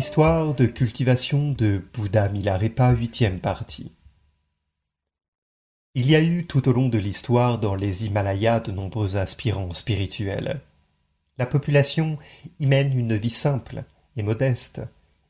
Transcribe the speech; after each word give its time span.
L'histoire 0.00 0.54
de 0.54 0.64
cultivation 0.64 1.50
de 1.50 1.84
Bouddha 1.92 2.30
Milarepa, 2.30 2.92
huitième 2.92 3.38
partie. 3.38 3.92
Il 5.94 6.10
y 6.10 6.16
a 6.16 6.22
eu 6.22 6.46
tout 6.46 6.70
au 6.70 6.72
long 6.72 6.88
de 6.88 6.96
l'histoire 6.96 7.58
dans 7.58 7.74
les 7.74 8.06
Himalayas 8.06 8.60
de 8.60 8.72
nombreux 8.72 9.18
aspirants 9.18 9.74
spirituels. 9.74 10.62
La 11.36 11.44
population 11.44 12.18
y 12.60 12.64
mène 12.64 12.98
une 12.98 13.14
vie 13.14 13.28
simple 13.28 13.84
et 14.16 14.22
modeste, 14.22 14.80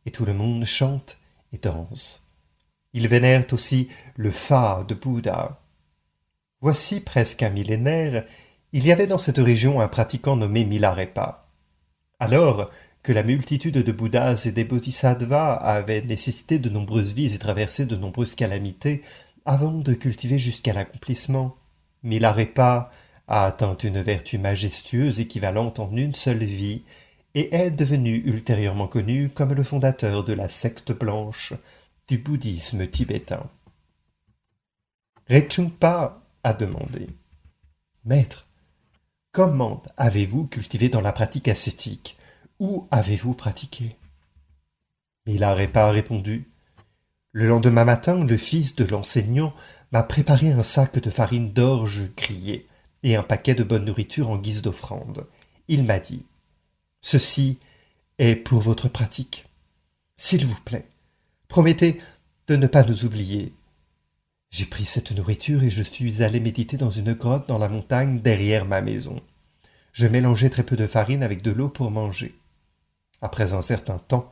et 0.06 0.12
tout 0.12 0.24
le 0.24 0.34
monde 0.34 0.64
chante 0.64 1.18
et 1.52 1.58
danse. 1.58 2.22
Ils 2.92 3.08
vénèrent 3.08 3.52
aussi 3.52 3.88
le 4.14 4.30
Fa 4.30 4.84
de 4.86 4.94
Bouddha. 4.94 5.60
Voici 6.60 7.00
presque 7.00 7.42
un 7.42 7.50
millénaire, 7.50 8.24
il 8.72 8.86
y 8.86 8.92
avait 8.92 9.08
dans 9.08 9.18
cette 9.18 9.38
région 9.38 9.80
un 9.80 9.88
pratiquant 9.88 10.36
nommé 10.36 10.64
Milarepa. 10.64 11.48
Alors, 12.20 12.70
que 13.02 13.12
la 13.12 13.22
multitude 13.22 13.78
de 13.78 13.92
Bouddhas 13.92 14.44
et 14.46 14.52
des 14.52 14.64
Bodhisattvas 14.64 15.54
avait 15.54 16.02
nécessité 16.02 16.58
de 16.58 16.68
nombreuses 16.68 17.12
vies 17.12 17.34
et 17.34 17.38
traversé 17.38 17.86
de 17.86 17.96
nombreuses 17.96 18.34
calamités 18.34 19.02
avant 19.46 19.72
de 19.72 19.94
cultiver 19.94 20.38
jusqu'à 20.38 20.72
l'accomplissement. 20.72 21.56
Milarepa 22.02 22.90
a 23.26 23.46
atteint 23.46 23.76
une 23.76 24.02
vertu 24.02 24.38
majestueuse 24.38 25.20
équivalente 25.20 25.78
en 25.78 25.94
une 25.96 26.14
seule 26.14 26.44
vie 26.44 26.82
et 27.34 27.54
est 27.54 27.70
devenu 27.70 28.16
ultérieurement 28.26 28.88
connu 28.88 29.28
comme 29.30 29.54
le 29.54 29.62
fondateur 29.62 30.24
de 30.24 30.32
la 30.32 30.48
secte 30.48 30.92
blanche 30.92 31.54
du 32.08 32.18
bouddhisme 32.18 32.86
tibétain. 32.88 33.48
Rechungpa 35.28 36.22
a 36.42 36.54
demandé 36.54 37.08
Maître, 38.04 38.46
comment 39.30 39.82
avez-vous 39.96 40.46
cultivé 40.46 40.88
dans 40.88 41.00
la 41.00 41.12
pratique 41.12 41.48
ascétique? 41.48 42.16
Où 42.60 42.86
avez-vous 42.90 43.32
pratiqué? 43.34 43.96
Milarepa 45.26 45.86
a 45.86 45.90
répondu 45.90 46.46
Le 47.32 47.48
lendemain 47.48 47.86
matin, 47.86 48.22
le 48.22 48.36
fils 48.36 48.76
de 48.76 48.84
l'enseignant 48.84 49.54
m'a 49.92 50.02
préparé 50.02 50.52
un 50.52 50.62
sac 50.62 50.98
de 50.98 51.10
farine 51.10 51.52
d'orge 51.52 52.02
grillée 52.16 52.66
et 53.02 53.16
un 53.16 53.22
paquet 53.22 53.54
de 53.54 53.64
bonne 53.64 53.86
nourriture 53.86 54.28
en 54.28 54.36
guise 54.36 54.60
d'offrande. 54.60 55.26
Il 55.68 55.84
m'a 55.84 55.98
dit 55.98 56.26
Ceci 57.00 57.58
est 58.18 58.36
pour 58.36 58.60
votre 58.60 58.88
pratique. 58.88 59.46
S'il 60.18 60.44
vous 60.44 60.60
plaît, 60.60 60.86
promettez 61.48 61.98
de 62.46 62.56
ne 62.56 62.66
pas 62.66 62.84
nous 62.84 63.06
oublier. 63.06 63.54
J'ai 64.50 64.66
pris 64.66 64.84
cette 64.84 65.12
nourriture 65.12 65.62
et 65.62 65.70
je 65.70 65.82
suis 65.82 66.22
allé 66.22 66.40
méditer 66.40 66.76
dans 66.76 66.90
une 66.90 67.14
grotte 67.14 67.48
dans 67.48 67.58
la 67.58 67.68
montagne 67.70 68.20
derrière 68.20 68.66
ma 68.66 68.82
maison. 68.82 69.18
Je 69.92 70.06
mélangeais 70.06 70.50
très 70.50 70.64
peu 70.64 70.76
de 70.76 70.86
farine 70.86 71.22
avec 71.22 71.40
de 71.40 71.52
l'eau 71.52 71.68
pour 71.68 71.90
manger. 71.90 72.34
Après 73.22 73.52
un 73.52 73.60
certain 73.60 73.98
temps, 73.98 74.30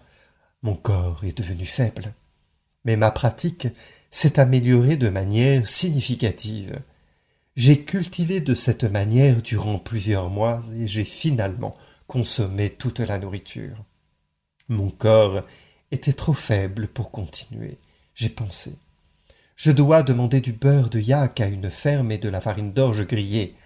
mon 0.62 0.74
corps 0.74 1.24
est 1.24 1.36
devenu 1.36 1.66
faible. 1.66 2.12
Mais 2.84 2.96
ma 2.96 3.10
pratique 3.10 3.68
s'est 4.10 4.40
améliorée 4.40 4.96
de 4.96 5.08
manière 5.08 5.66
significative. 5.66 6.80
J'ai 7.56 7.84
cultivé 7.84 8.40
de 8.40 8.54
cette 8.54 8.84
manière 8.84 9.42
durant 9.42 9.78
plusieurs 9.78 10.30
mois 10.30 10.62
et 10.76 10.86
j'ai 10.86 11.04
finalement 11.04 11.76
consommé 12.06 12.70
toute 12.70 13.00
la 13.00 13.18
nourriture. 13.18 13.84
Mon 14.68 14.90
corps 14.90 15.42
était 15.90 16.12
trop 16.12 16.34
faible 16.34 16.88
pour 16.88 17.10
continuer. 17.10 17.78
J'ai 18.14 18.28
pensé. 18.28 18.74
Je 19.56 19.72
dois 19.72 20.02
demander 20.02 20.40
du 20.40 20.52
beurre 20.52 20.88
de 20.88 21.00
yak 21.00 21.40
à 21.40 21.46
une 21.46 21.70
ferme 21.70 22.12
et 22.12 22.18
de 22.18 22.28
la 22.28 22.40
farine 22.40 22.72
d'orge 22.72 23.06
grillée. 23.06 23.56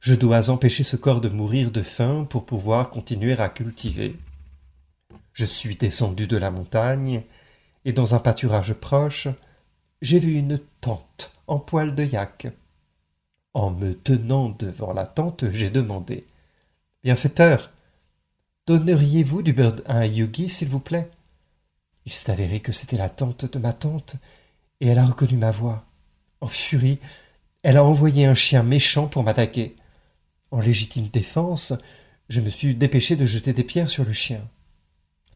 Je 0.00 0.14
dois 0.14 0.50
empêcher 0.50 0.82
ce 0.82 0.96
corps 0.96 1.20
de 1.20 1.28
mourir 1.28 1.70
de 1.70 1.82
faim 1.82 2.26
pour 2.28 2.46
pouvoir 2.46 2.90
continuer 2.90 3.38
à 3.38 3.48
cultiver. 3.48 4.16
Je 5.32 5.46
suis 5.46 5.76
descendu 5.76 6.26
de 6.26 6.36
la 6.36 6.50
montagne, 6.50 7.22
et 7.84 7.92
dans 7.92 8.14
un 8.14 8.18
pâturage 8.18 8.74
proche, 8.74 9.28
j'ai 10.02 10.18
vu 10.18 10.34
une 10.34 10.60
tente 10.80 11.32
en 11.46 11.58
poil 11.58 11.94
de 11.94 12.04
yak. 12.04 12.48
En 13.54 13.70
me 13.70 13.94
tenant 13.94 14.50
devant 14.50 14.92
la 14.92 15.06
tente, 15.06 15.50
j'ai 15.50 15.70
demandé 15.70 16.26
Bienfaiteur, 17.02 17.70
donneriez-vous 18.66 19.42
du 19.42 19.52
beurre 19.52 19.80
à 19.86 19.98
un 19.98 20.04
yogi, 20.04 20.48
s'il 20.48 20.68
vous 20.68 20.80
plaît? 20.80 21.10
Il 22.04 22.12
s'est 22.12 22.30
avéré 22.30 22.60
que 22.60 22.72
c'était 22.72 22.96
la 22.96 23.08
tante 23.08 23.50
de 23.50 23.58
ma 23.58 23.72
tante, 23.72 24.16
et 24.80 24.88
elle 24.88 24.98
a 24.98 25.06
reconnu 25.06 25.36
ma 25.36 25.50
voix. 25.50 25.84
En 26.40 26.48
furie, 26.48 26.98
elle 27.62 27.76
a 27.76 27.84
envoyé 27.84 28.26
un 28.26 28.34
chien 28.34 28.62
méchant 28.62 29.08
pour 29.08 29.22
m'attaquer. 29.22 29.76
En 30.50 30.60
légitime 30.60 31.08
défense, 31.08 31.72
je 32.28 32.40
me 32.40 32.50
suis 32.50 32.74
dépêché 32.74 33.16
de 33.16 33.24
jeter 33.26 33.52
des 33.52 33.64
pierres 33.64 33.90
sur 33.90 34.04
le 34.04 34.12
chien 34.12 34.40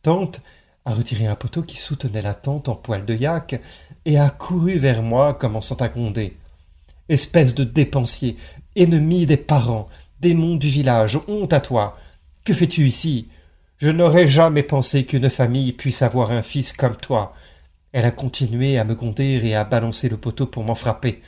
a 0.09 0.94
retiré 0.94 1.27
un 1.27 1.34
poteau 1.34 1.62
qui 1.62 1.77
soutenait 1.77 2.22
la 2.22 2.34
tente 2.34 2.69
en 2.69 2.77
poil 2.77 3.05
de 3.05 3.15
yak 3.15 3.61
et 4.05 4.19
a 4.19 4.31
couru 4.31 4.78
vers 4.78 5.03
moi, 5.03 5.34
commençant 5.34 5.75
à 5.77 5.89
gronder. 5.89 6.37
Espèce 7.09 7.55
de 7.55 7.65
dépensier, 7.65 8.37
ennemi 8.77 9.27
des 9.27 9.37
parents, 9.37 9.89
démon 10.21 10.56
du 10.56 10.69
village, 10.69 11.19
honte 11.27 11.53
à 11.53 11.61
toi. 11.61 11.99
Que 12.44 12.55
fais-tu 12.55 12.87
ici? 12.87 13.28
Je 13.78 13.91
n'aurais 13.91 14.28
jamais 14.28 14.62
pensé 14.62 15.05
qu'une 15.05 15.28
famille 15.28 15.72
puisse 15.72 16.03
avoir 16.03 16.31
un 16.31 16.43
fils 16.43 16.73
comme 16.73 16.97
toi. 16.97 17.34
Elle 17.93 18.05
a 18.05 18.12
continué 18.12 18.78
à 18.78 18.84
me 18.84 18.94
gronder 18.94 19.41
et 19.43 19.55
à 19.55 19.65
balancer 19.65 20.09
le 20.09 20.17
poteau 20.17 20.47
pour 20.47 20.62
m'en 20.62 20.75
frapper. 20.77 21.21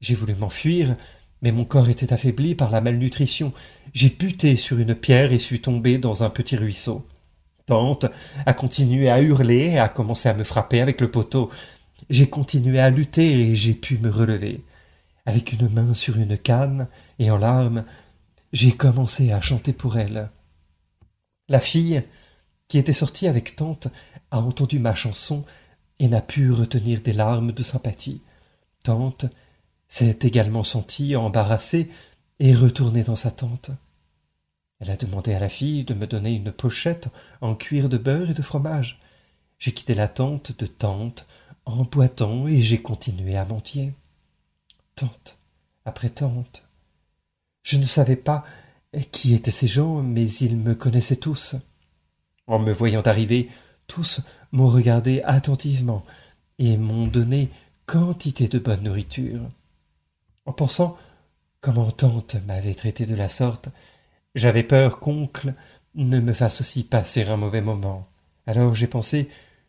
J'ai 0.00 0.14
voulu 0.14 0.34
m'enfuir, 0.34 0.94
mais 1.40 1.52
mon 1.52 1.64
corps 1.64 1.88
était 1.88 2.12
affaibli 2.12 2.54
par 2.54 2.70
la 2.70 2.82
malnutrition. 2.82 3.52
J'ai 3.94 4.10
buté 4.10 4.56
sur 4.56 4.78
une 4.78 4.94
pierre 4.94 5.32
et 5.32 5.38
suis 5.38 5.62
tombé 5.62 5.98
dans 5.98 6.22
un 6.22 6.30
petit 6.30 6.56
ruisseau 6.56 7.06
a 8.46 8.52
continué 8.52 9.10
à 9.10 9.22
hurler 9.22 9.70
et 9.72 9.78
a 9.78 9.88
commencé 9.88 10.28
à 10.28 10.34
me 10.34 10.44
frapper 10.44 10.80
avec 10.80 11.00
le 11.00 11.10
poteau. 11.10 11.50
J'ai 12.08 12.28
continué 12.28 12.80
à 12.80 12.90
lutter 12.90 13.40
et 13.40 13.54
j'ai 13.54 13.74
pu 13.74 13.98
me 13.98 14.10
relever. 14.10 14.64
Avec 15.26 15.52
une 15.52 15.68
main 15.68 15.94
sur 15.94 16.16
une 16.16 16.36
canne 16.36 16.88
et 17.18 17.30
en 17.30 17.38
larmes, 17.38 17.84
j'ai 18.52 18.72
commencé 18.72 19.32
à 19.32 19.40
chanter 19.40 19.72
pour 19.72 19.98
elle. 19.98 20.30
La 21.48 21.60
fille, 21.60 22.02
qui 22.68 22.78
était 22.78 22.92
sortie 22.92 23.26
avec 23.26 23.56
tante, 23.56 23.88
a 24.30 24.40
entendu 24.40 24.78
ma 24.78 24.94
chanson 24.94 25.44
et 25.98 26.08
n'a 26.08 26.22
pu 26.22 26.50
retenir 26.50 27.00
des 27.02 27.12
larmes 27.12 27.52
de 27.52 27.62
sympathie. 27.62 28.22
Tante 28.82 29.26
s'est 29.88 30.18
également 30.22 30.64
sentie 30.64 31.14
embarrassée 31.16 31.90
et 32.38 32.54
retournée 32.54 33.02
dans 33.02 33.16
sa 33.16 33.30
tente. 33.30 33.70
Elle 34.80 34.90
a 34.90 34.96
demandé 34.96 35.34
à 35.34 35.40
la 35.40 35.48
fille 35.48 35.84
de 35.84 35.94
me 35.94 36.06
donner 36.06 36.32
une 36.32 36.52
pochette 36.52 37.08
en 37.40 37.54
cuir 37.54 37.88
de 37.88 37.98
beurre 37.98 38.30
et 38.30 38.34
de 38.34 38.42
fromage. 38.42 38.98
J'ai 39.58 39.72
quitté 39.72 39.94
la 39.94 40.08
tente 40.08 40.58
de 40.58 40.66
tante 40.66 41.26
en 41.66 41.84
boitant 41.84 42.48
et 42.48 42.62
j'ai 42.62 42.80
continué 42.80 43.36
à 43.36 43.44
mentir. 43.44 43.92
Tante 44.96 45.38
après 45.84 46.10
tante. 46.10 46.66
Je 47.62 47.78
ne 47.78 47.86
savais 47.86 48.16
pas 48.16 48.44
qui 49.12 49.34
étaient 49.34 49.50
ces 49.50 49.66
gens, 49.66 50.02
mais 50.02 50.30
ils 50.30 50.56
me 50.56 50.74
connaissaient 50.74 51.16
tous. 51.16 51.56
En 52.46 52.58
me 52.58 52.72
voyant 52.72 53.02
arriver, 53.02 53.48
tous 53.86 54.22
m'ont 54.52 54.68
regardé 54.68 55.22
attentivement 55.24 56.04
et 56.58 56.76
m'ont 56.76 57.06
donné 57.06 57.50
quantité 57.86 58.48
de 58.48 58.58
bonne 58.58 58.82
nourriture. 58.82 59.40
En 60.46 60.52
pensant 60.52 60.96
comment 61.60 61.90
tante 61.90 62.36
m'avait 62.46 62.74
traité 62.74 63.06
de 63.06 63.14
la 63.14 63.28
sorte, 63.28 63.68
j'avais 64.34 64.62
peur 64.62 65.00
qu'oncle 65.00 65.54
ne 65.94 66.20
me 66.20 66.32
fasse 66.32 66.60
aussi 66.60 66.84
passer 66.84 67.24
un 67.24 67.36
mauvais 67.36 67.60
moment. 67.60 68.06
Alors 68.46 68.74
j'ai 68.74 68.86
pensé 68.86 69.28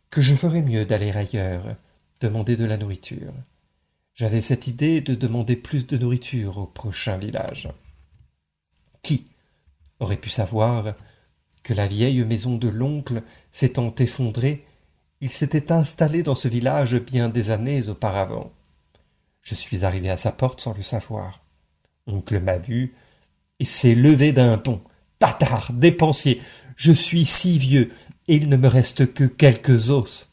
que 0.09 0.21
je 0.21 0.35
ferais 0.35 0.61
mieux 0.61 0.85
d'aller 0.85 1.11
ailleurs, 1.11 1.75
demander 2.19 2.55
de 2.55 2.65
la 2.65 2.77
nourriture. 2.77 3.33
J'avais 4.13 4.41
cette 4.41 4.67
idée 4.67 5.01
de 5.01 5.15
demander 5.15 5.55
plus 5.55 5.87
de 5.87 5.97
nourriture 5.97 6.57
au 6.57 6.65
prochain 6.65 7.17
village. 7.17 7.69
Qui 9.01 9.27
aurait 9.99 10.17
pu 10.17 10.29
savoir 10.29 10.95
que 11.63 11.73
la 11.73 11.87
vieille 11.87 12.23
maison 12.23 12.57
de 12.57 12.67
l'oncle 12.67 13.23
s'étant 13.51 13.93
effondrée, 13.95 14.65
il 15.21 15.29
s'était 15.29 15.71
installé 15.71 16.23
dans 16.23 16.35
ce 16.35 16.47
village 16.47 16.99
bien 16.99 17.29
des 17.29 17.51
années 17.51 17.87
auparavant. 17.87 18.51
Je 19.41 19.55
suis 19.55 19.85
arrivé 19.85 20.09
à 20.09 20.17
sa 20.17 20.31
porte 20.31 20.61
sans 20.61 20.73
le 20.73 20.81
savoir. 20.81 21.43
Oncle 22.07 22.39
m'a 22.39 22.57
vu, 22.57 22.95
et 23.61 23.65
s'est 23.65 23.93
levé 23.93 24.31
d'un 24.31 24.57
pont, 24.57 24.81
Bâtard, 25.19 25.71
dépensier, 25.71 26.41
je 26.75 26.91
suis 26.91 27.25
si 27.25 27.59
vieux, 27.59 27.91
et 28.27 28.33
il 28.33 28.49
ne 28.49 28.57
me 28.57 28.67
reste 28.67 29.13
que 29.13 29.23
quelques 29.23 29.91
os. 29.91 30.27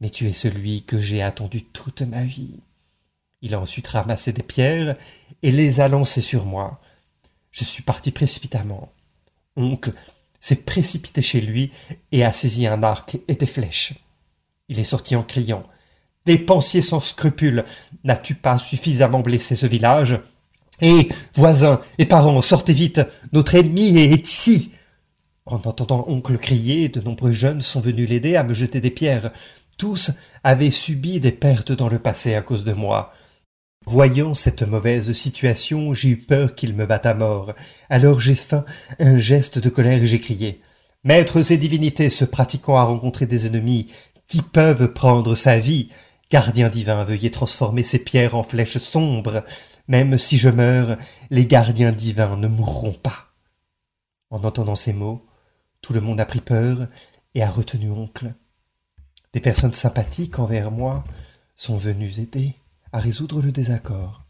Mais 0.00 0.10
tu 0.10 0.28
es 0.28 0.32
celui 0.32 0.84
que 0.84 1.00
j'ai 1.00 1.22
attendu 1.22 1.64
toute 1.64 2.02
ma 2.02 2.22
vie. 2.22 2.60
Il 3.40 3.54
a 3.54 3.60
ensuite 3.60 3.88
ramassé 3.88 4.32
des 4.32 4.44
pierres 4.44 4.96
et 5.42 5.50
les 5.50 5.80
a 5.80 5.88
lancées 5.88 6.20
sur 6.20 6.46
moi. 6.46 6.80
Je 7.50 7.64
suis 7.64 7.82
parti 7.82 8.12
précipitamment. 8.12 8.92
Oncle 9.56 9.92
s'est 10.38 10.54
précipité 10.54 11.20
chez 11.20 11.40
lui 11.40 11.72
et 12.12 12.24
a 12.24 12.32
saisi 12.32 12.68
un 12.68 12.84
arc 12.84 13.18
et 13.26 13.34
des 13.34 13.46
flèches. 13.46 13.94
Il 14.68 14.78
est 14.78 14.84
sorti 14.84 15.16
en 15.16 15.24
criant. 15.24 15.66
Dépensier 16.26 16.80
sans 16.80 17.00
scrupules, 17.00 17.64
n'as-tu 18.04 18.36
pas 18.36 18.56
suffisamment 18.56 19.20
blessé 19.20 19.56
ce 19.56 19.66
village? 19.66 20.20
Hé, 20.82 21.08
voisins 21.34 21.80
et 21.98 22.06
parents, 22.06 22.42
sortez 22.42 22.72
vite, 22.72 23.00
notre 23.32 23.54
ennemi 23.54 23.96
est 23.96 24.28
ici. 24.28 24.72
En 25.46 25.54
entendant 25.54 26.04
oncle 26.08 26.36
crier, 26.38 26.88
de 26.88 27.00
nombreux 27.00 27.30
jeunes 27.30 27.60
sont 27.60 27.80
venus 27.80 28.08
l'aider 28.08 28.34
à 28.34 28.42
me 28.42 28.52
jeter 28.52 28.80
des 28.80 28.90
pierres. 28.90 29.30
Tous 29.78 30.10
avaient 30.42 30.72
subi 30.72 31.20
des 31.20 31.30
pertes 31.30 31.70
dans 31.70 31.88
le 31.88 32.00
passé 32.00 32.34
à 32.34 32.42
cause 32.42 32.64
de 32.64 32.72
moi. 32.72 33.12
Voyant 33.86 34.34
cette 34.34 34.62
mauvaise 34.62 35.12
situation, 35.12 35.94
j'ai 35.94 36.10
eu 36.10 36.16
peur 36.16 36.56
qu'il 36.56 36.74
me 36.74 36.84
batte 36.84 37.06
à 37.06 37.14
mort. 37.14 37.54
Alors 37.88 38.20
j'ai 38.20 38.34
fait 38.34 38.64
un 38.98 39.18
geste 39.18 39.60
de 39.60 39.68
colère 39.68 40.02
et 40.02 40.06
j'ai 40.08 40.20
crié. 40.20 40.60
Maîtres 41.04 41.52
et 41.52 41.58
divinités 41.58 42.10
se 42.10 42.24
pratiquant 42.24 42.76
à 42.76 42.82
rencontrer 42.82 43.26
des 43.26 43.46
ennemis 43.46 43.86
qui 44.26 44.42
peuvent 44.42 44.92
prendre 44.92 45.36
sa 45.36 45.58
vie, 45.58 45.90
gardien 46.28 46.68
divin, 46.68 47.04
veuillez 47.04 47.30
transformer 47.30 47.84
ces 47.84 48.00
pierres 48.00 48.34
en 48.34 48.42
flèches 48.42 48.78
sombres. 48.78 49.44
Même 49.88 50.18
si 50.18 50.38
je 50.38 50.48
meurs, 50.48 50.96
les 51.30 51.46
gardiens 51.46 51.92
divins 51.92 52.36
ne 52.36 52.48
mourront 52.48 52.94
pas. 52.94 53.32
En 54.30 54.44
entendant 54.44 54.74
ces 54.74 54.92
mots, 54.92 55.26
tout 55.80 55.92
le 55.92 56.00
monde 56.00 56.20
a 56.20 56.24
pris 56.24 56.40
peur 56.40 56.88
et 57.34 57.42
a 57.42 57.50
retenu 57.50 57.90
oncle. 57.90 58.34
Des 59.32 59.40
personnes 59.40 59.72
sympathiques 59.72 60.38
envers 60.38 60.70
moi 60.70 61.04
sont 61.56 61.76
venues 61.76 62.18
aider 62.18 62.54
à 62.92 63.00
résoudre 63.00 63.42
le 63.42 63.52
désaccord. 63.52 64.24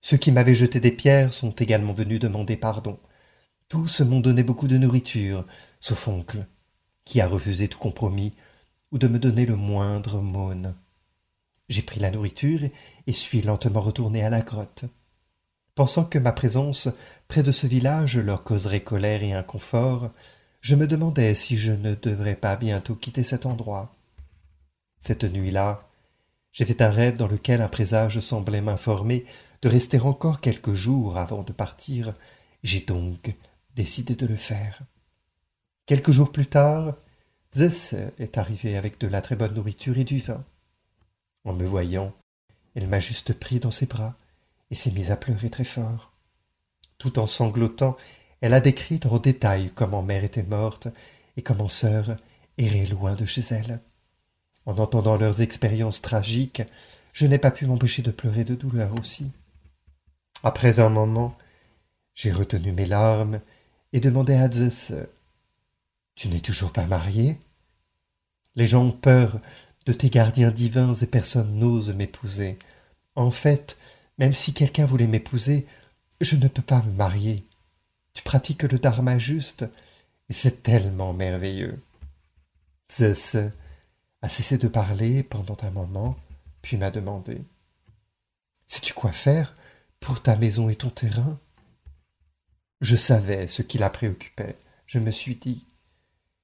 Ceux 0.00 0.16
qui 0.16 0.32
m'avaient 0.32 0.54
jeté 0.54 0.80
des 0.80 0.90
pierres 0.90 1.32
sont 1.32 1.50
également 1.50 1.92
venus 1.92 2.20
demander 2.20 2.56
pardon. 2.56 2.98
Tous 3.68 4.00
m'ont 4.00 4.20
donné 4.20 4.42
beaucoup 4.42 4.68
de 4.68 4.76
nourriture, 4.76 5.46
sauf 5.80 6.08
oncle, 6.08 6.46
qui 7.04 7.20
a 7.20 7.26
refusé 7.26 7.68
tout 7.68 7.78
compromis 7.78 8.34
ou 8.90 8.98
de 8.98 9.08
me 9.08 9.18
donner 9.18 9.46
le 9.46 9.56
moindre 9.56 10.20
mône. 10.20 10.74
J'ai 11.72 11.80
pris 11.80 12.00
la 12.00 12.10
nourriture 12.10 12.60
et 13.06 13.12
suis 13.14 13.40
lentement 13.40 13.80
retourné 13.80 14.22
à 14.22 14.28
la 14.28 14.42
grotte. 14.42 14.84
Pensant 15.74 16.04
que 16.04 16.18
ma 16.18 16.32
présence 16.32 16.90
près 17.28 17.42
de 17.42 17.50
ce 17.50 17.66
village 17.66 18.18
leur 18.18 18.44
causerait 18.44 18.82
colère 18.82 19.22
et 19.22 19.32
inconfort, 19.32 20.10
je 20.60 20.76
me 20.76 20.86
demandais 20.86 21.34
si 21.34 21.56
je 21.56 21.72
ne 21.72 21.94
devrais 21.94 22.36
pas 22.36 22.56
bientôt 22.56 22.94
quitter 22.94 23.22
cet 23.22 23.46
endroit. 23.46 23.90
Cette 24.98 25.24
nuit-là, 25.24 25.88
fait 26.52 26.82
un 26.82 26.90
rêve 26.90 27.16
dans 27.16 27.26
lequel 27.26 27.62
un 27.62 27.70
présage 27.70 28.20
semblait 28.20 28.60
m'informer 28.60 29.24
de 29.62 29.70
rester 29.70 29.98
encore 29.98 30.42
quelques 30.42 30.74
jours 30.74 31.16
avant 31.16 31.42
de 31.42 31.54
partir. 31.54 32.12
J'ai 32.62 32.80
donc 32.80 33.34
décidé 33.74 34.14
de 34.14 34.26
le 34.26 34.36
faire. 34.36 34.82
Quelques 35.86 36.12
jours 36.12 36.32
plus 36.32 36.48
tard, 36.48 36.96
Zeus 37.56 37.94
est 38.18 38.36
arrivé 38.36 38.76
avec 38.76 39.00
de 39.00 39.06
la 39.06 39.22
très 39.22 39.36
bonne 39.36 39.54
nourriture 39.54 39.96
et 39.96 40.04
du 40.04 40.18
vin. 40.18 40.44
En 41.44 41.52
me 41.52 41.66
voyant, 41.66 42.12
elle 42.74 42.88
m'a 42.88 43.00
juste 43.00 43.34
pris 43.34 43.58
dans 43.58 43.70
ses 43.70 43.86
bras 43.86 44.14
et 44.70 44.74
s'est 44.74 44.90
mise 44.90 45.10
à 45.10 45.16
pleurer 45.16 45.50
très 45.50 45.64
fort. 45.64 46.12
Tout 46.98 47.18
en 47.18 47.26
sanglotant, 47.26 47.96
elle 48.40 48.54
a 48.54 48.60
décrit 48.60 49.00
en 49.08 49.18
détail 49.18 49.70
comment 49.74 50.02
mère 50.02 50.24
était 50.24 50.42
morte 50.42 50.88
et 51.36 51.42
comment 51.42 51.68
sœur 51.68 52.16
errait 52.58 52.86
loin 52.86 53.14
de 53.14 53.24
chez 53.24 53.42
elle. 53.50 53.80
En 54.66 54.78
entendant 54.78 55.16
leurs 55.16 55.42
expériences 55.42 56.00
tragiques, 56.00 56.62
je 57.12 57.26
n'ai 57.26 57.38
pas 57.38 57.50
pu 57.50 57.66
m'empêcher 57.66 58.02
de 58.02 58.10
pleurer 58.10 58.44
de 58.44 58.54
douleur 58.54 58.98
aussi. 58.98 59.30
Après 60.42 60.80
un 60.80 60.88
moment, 60.88 61.36
j'ai 62.14 62.32
retenu 62.32 62.72
mes 62.72 62.86
larmes 62.86 63.40
et 63.92 64.00
demandé 64.00 64.34
à 64.34 64.50
Zeus 64.50 64.92
Tu 66.14 66.28
n'es 66.28 66.40
toujours 66.40 66.72
pas 66.72 66.86
marié 66.86 67.38
Les 68.56 68.66
gens 68.66 68.86
ont 68.86 68.92
peur 68.92 69.40
de 69.86 69.92
tes 69.92 70.10
gardiens 70.10 70.50
divins 70.50 70.94
et 70.94 71.06
personne 71.06 71.58
n'ose 71.58 71.92
m'épouser. 71.94 72.58
En 73.14 73.30
fait, 73.30 73.76
même 74.18 74.34
si 74.34 74.52
quelqu'un 74.52 74.84
voulait 74.84 75.06
m'épouser, 75.06 75.66
je 76.20 76.36
ne 76.36 76.48
peux 76.48 76.62
pas 76.62 76.82
me 76.82 76.92
marier. 76.92 77.44
Tu 78.14 78.22
pratiques 78.22 78.62
le 78.62 78.78
dharma 78.78 79.18
juste, 79.18 79.64
et 80.28 80.32
c'est 80.32 80.62
tellement 80.62 81.12
merveilleux. 81.12 81.82
Zeus 82.92 83.36
a 84.20 84.28
cessé 84.28 84.58
de 84.58 84.68
parler 84.68 85.22
pendant 85.22 85.56
un 85.62 85.70
moment, 85.70 86.16
puis 86.60 86.76
m'a 86.76 86.90
demandé 86.90 87.42
Sais-tu 88.66 88.94
quoi 88.94 89.12
faire 89.12 89.54
pour 90.00 90.22
ta 90.22 90.36
maison 90.36 90.68
et 90.68 90.76
ton 90.76 90.90
terrain? 90.90 91.38
Je 92.80 92.96
savais 92.96 93.46
ce 93.46 93.62
qui 93.62 93.78
la 93.78 93.90
préoccupait. 93.90 94.56
Je 94.86 94.98
me 94.98 95.10
suis 95.10 95.36
dit 95.36 95.66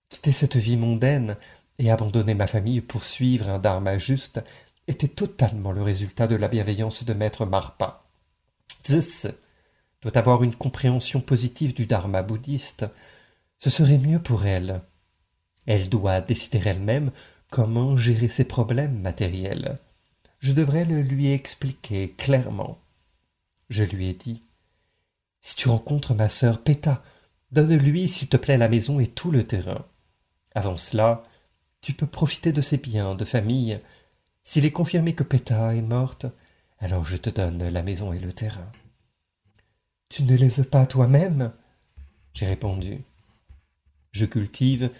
Quitter 0.09 0.33
cette 0.33 0.57
vie 0.57 0.77
mondaine 0.77 1.37
et 1.79 1.91
abandonner 1.91 2.35
ma 2.35 2.47
famille 2.47 2.81
pour 2.81 3.05
suivre 3.05 3.49
un 3.49 3.59
dharma 3.59 3.99
juste 3.99 4.41
était 4.87 5.09
totalement 5.09 5.73
le 5.73 5.83
résultat 5.83 6.27
de 6.27 6.37
la 6.37 6.49
bienveillance 6.49 7.05
de 7.05 7.13
maître 7.13 7.47
Marpa. 7.47 8.05
Zeus 8.87 9.27
doit 10.03 10.17
avoir 10.17 10.43
une 10.43 10.55
compréhension 10.55 11.21
positive 11.21 11.75
du 11.75 11.87
dharma 11.87 12.23
bouddhiste. 12.23 12.87
Ce 13.59 13.71
serait 13.71 13.99
mieux 13.99 14.21
pour 14.21 14.47
elle. 14.47 14.83
Elle 15.67 15.89
doit 15.89 16.21
décider 16.21 16.61
elle-même 16.65 17.11
comment 17.51 17.97
gérer 17.97 18.29
ses 18.29 18.45
problèmes 18.45 19.01
matériels. 19.01 19.79
Je 20.41 20.53
devrais 20.53 20.85
le 20.85 21.03
lui 21.03 21.33
expliquer 21.33 22.15
clairement. 22.17 22.79
Je 23.69 23.85
lui 23.85 24.09
ai 24.09 24.15
dit 24.15 24.43
Si 25.41 25.57
tu 25.57 25.69
rencontres 25.69 26.15
ma 26.15 26.29
sœur 26.29 26.63
Péta, 26.63 27.03
donne-lui, 27.51 28.09
s'il 28.09 28.29
te 28.29 28.37
plaît, 28.37 28.57
la 28.57 28.69
maison 28.69 29.01
et 29.01 29.07
tout 29.07 29.31
le 29.31 29.45
terrain. 29.45 29.85
Avant 30.55 30.77
cela, 30.77 31.25
tu 31.81 31.93
peux 31.93 32.07
profiter 32.07 32.53
de 32.53 32.61
ses 32.61 32.79
biens 32.79 33.15
de 33.15 33.25
famille. 33.25 33.81
S'il 34.45 34.65
est 34.65 34.73
confirmé 34.73 35.15
que 35.15 35.23
Péta 35.23 35.75
est 35.75 35.83
morte, 35.83 36.27
alors 36.79 37.05
je 37.05 37.17
te 37.17 37.31
donne 37.31 37.69
la 37.69 37.83
maison 37.83 38.13
et 38.13 38.19
le 38.19 38.33
terrain. 38.33 38.71
Tu 40.09 40.23
ne 40.23 40.37
les 40.37 40.49
veux 40.49 40.65
pas 40.65 40.87
toi-même? 40.87 41.53
J'ai 42.35 42.47
répondu. 42.47 43.03
Je 44.13 44.27
cultive 44.27 44.91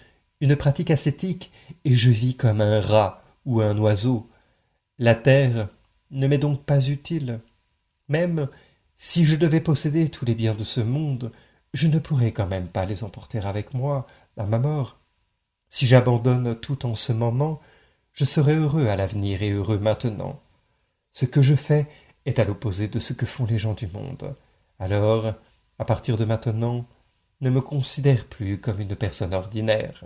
une 0.41 0.57
pratique 0.57 0.91
ascétique, 0.91 1.51
et 1.85 1.95
je 1.95 2.11
vis 2.11 2.37
comme 2.37 2.61
un 2.61 2.81
rat 2.81 3.23
ou 3.45 3.61
un 3.61 3.77
oiseau. 3.79 4.31
La 4.99 5.15
terre 5.15 5.69
ne 6.11 6.27
m'est 6.27 6.39
donc 6.39 6.65
pas 6.65 6.87
utile. 6.87 7.41
Même 8.09 8.49
si 8.97 9.25
je 9.25 9.37
devais 9.37 9.61
posséder 9.61 10.09
tous 10.09 10.25
les 10.25 10.35
biens 10.35 10.55
de 10.55 10.65
ce 10.65 10.81
monde, 10.81 11.33
je 11.75 11.89
ne 11.89 11.99
pourrais 11.99 12.33
quand 12.33 12.47
même 12.47 12.69
pas 12.69 12.87
les 12.87 13.05
emporter 13.05 13.39
avec 13.41 13.75
moi 13.75 14.07
à 14.37 14.45
ma 14.45 14.59
mort. 14.59 14.99
Si 15.69 15.87
j'abandonne 15.87 16.59
tout 16.59 16.87
en 16.87 16.95
ce 16.95 17.13
moment, 17.13 17.61
je 18.13 18.25
serai 18.25 18.57
heureux 18.57 18.87
à 18.87 18.97
l'avenir 18.97 19.43
et 19.43 19.51
heureux 19.51 19.79
maintenant. 19.79 20.41
Ce 21.13 21.25
que 21.25 21.43
je 21.43 21.55
fais 21.55 21.87
est 22.27 22.39
à 22.39 22.45
l'opposé 22.45 22.89
de 22.89 22.99
ce 22.99 23.13
que 23.13 23.27
font 23.27 23.45
les 23.47 23.59
gens 23.59 23.75
du 23.75 23.87
monde. 23.87 24.35
Alors, 24.79 25.35
à 25.79 25.85
partir 25.85 26.17
de 26.17 26.25
maintenant, 26.25 26.87
ne 27.41 27.51
me 27.51 27.61
considère 27.61 28.27
plus 28.27 28.61
comme 28.61 28.81
une 28.81 28.97
personne 28.97 29.35
ordinaire. 29.35 30.05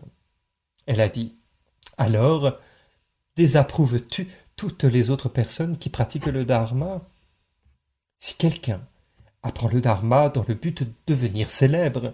Elle 0.86 1.00
a 1.00 1.08
dit 1.08 1.34
Alors, 1.96 2.58
désapprouves-tu 3.36 4.28
toutes 4.56 4.84
les 4.84 5.10
autres 5.10 5.28
personnes 5.28 5.78
qui 5.78 5.88
pratiquent 5.88 6.26
le 6.26 6.44
dharma? 6.44 7.00
Si 8.18 8.34
quelqu'un 8.34 8.80
apprend 9.42 9.68
le 9.68 9.80
dharma 9.80 10.28
dans 10.28 10.44
le 10.46 10.54
but 10.54 10.82
de 10.82 10.92
devenir 11.06 11.50
célèbre, 11.50 12.12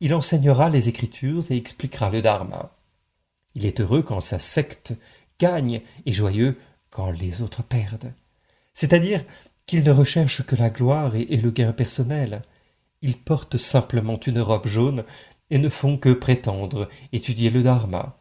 il 0.00 0.14
enseignera 0.14 0.68
les 0.68 0.88
écritures 0.88 1.50
et 1.50 1.56
expliquera 1.56 2.10
le 2.10 2.20
dharma. 2.20 2.70
Il 3.56 3.64
est 3.64 3.80
heureux 3.80 4.02
quand 4.02 4.20
sa 4.20 4.38
secte 4.38 4.92
gagne 5.40 5.80
et 6.04 6.12
joyeux 6.12 6.58
quand 6.90 7.10
les 7.10 7.40
autres 7.40 7.62
perdent. 7.62 8.12
C'est-à-dire 8.74 9.24
qu'il 9.64 9.82
ne 9.82 9.90
recherche 9.90 10.44
que 10.44 10.56
la 10.56 10.68
gloire 10.68 11.16
et, 11.16 11.24
le 11.38 11.50
gain 11.50 11.72
personnel. 11.72 12.42
Ils 13.00 13.16
portent 13.16 13.56
simplement 13.56 14.20
une 14.20 14.40
robe 14.40 14.66
jaune 14.66 15.04
et 15.48 15.56
ne 15.56 15.70
font 15.70 15.96
que 15.96 16.12
prétendre 16.12 16.88
étudier 17.12 17.48
le 17.48 17.62
dharma. 17.62 18.20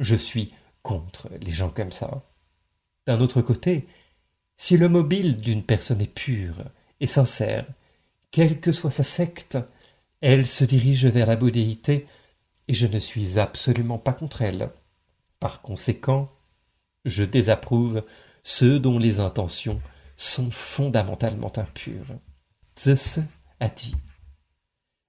Je 0.00 0.16
suis 0.16 0.52
contre 0.82 1.28
les 1.40 1.52
gens 1.52 1.70
comme 1.70 1.92
ça. 1.92 2.24
D'un 3.06 3.20
autre 3.20 3.42
côté, 3.42 3.86
si 4.56 4.76
le 4.76 4.88
mobile 4.88 5.40
d'une 5.40 5.62
personne 5.62 6.00
est 6.00 6.12
pur 6.12 6.56
et 6.98 7.06
sincère, 7.06 7.66
quelle 8.32 8.58
que 8.58 8.72
soit 8.72 8.90
sa 8.90 9.04
secte, 9.04 9.58
elle 10.20 10.48
se 10.48 10.64
dirige 10.64 11.06
vers 11.06 11.26
la 11.26 11.36
bouddhéité, 11.36 12.06
et 12.68 12.74
je 12.74 12.86
ne 12.86 12.98
suis 12.98 13.38
absolument 13.38 13.98
pas 13.98 14.12
contre 14.12 14.42
elle. 14.42 14.70
Par 15.40 15.62
conséquent, 15.62 16.30
je 17.04 17.24
désapprouve 17.24 18.04
ceux 18.42 18.78
dont 18.78 18.98
les 18.98 19.20
intentions 19.20 19.80
sont 20.16 20.50
fondamentalement 20.50 21.52
impures. 21.56 22.06
Zeus 22.78 23.20
a 23.60 23.68
dit 23.68 23.94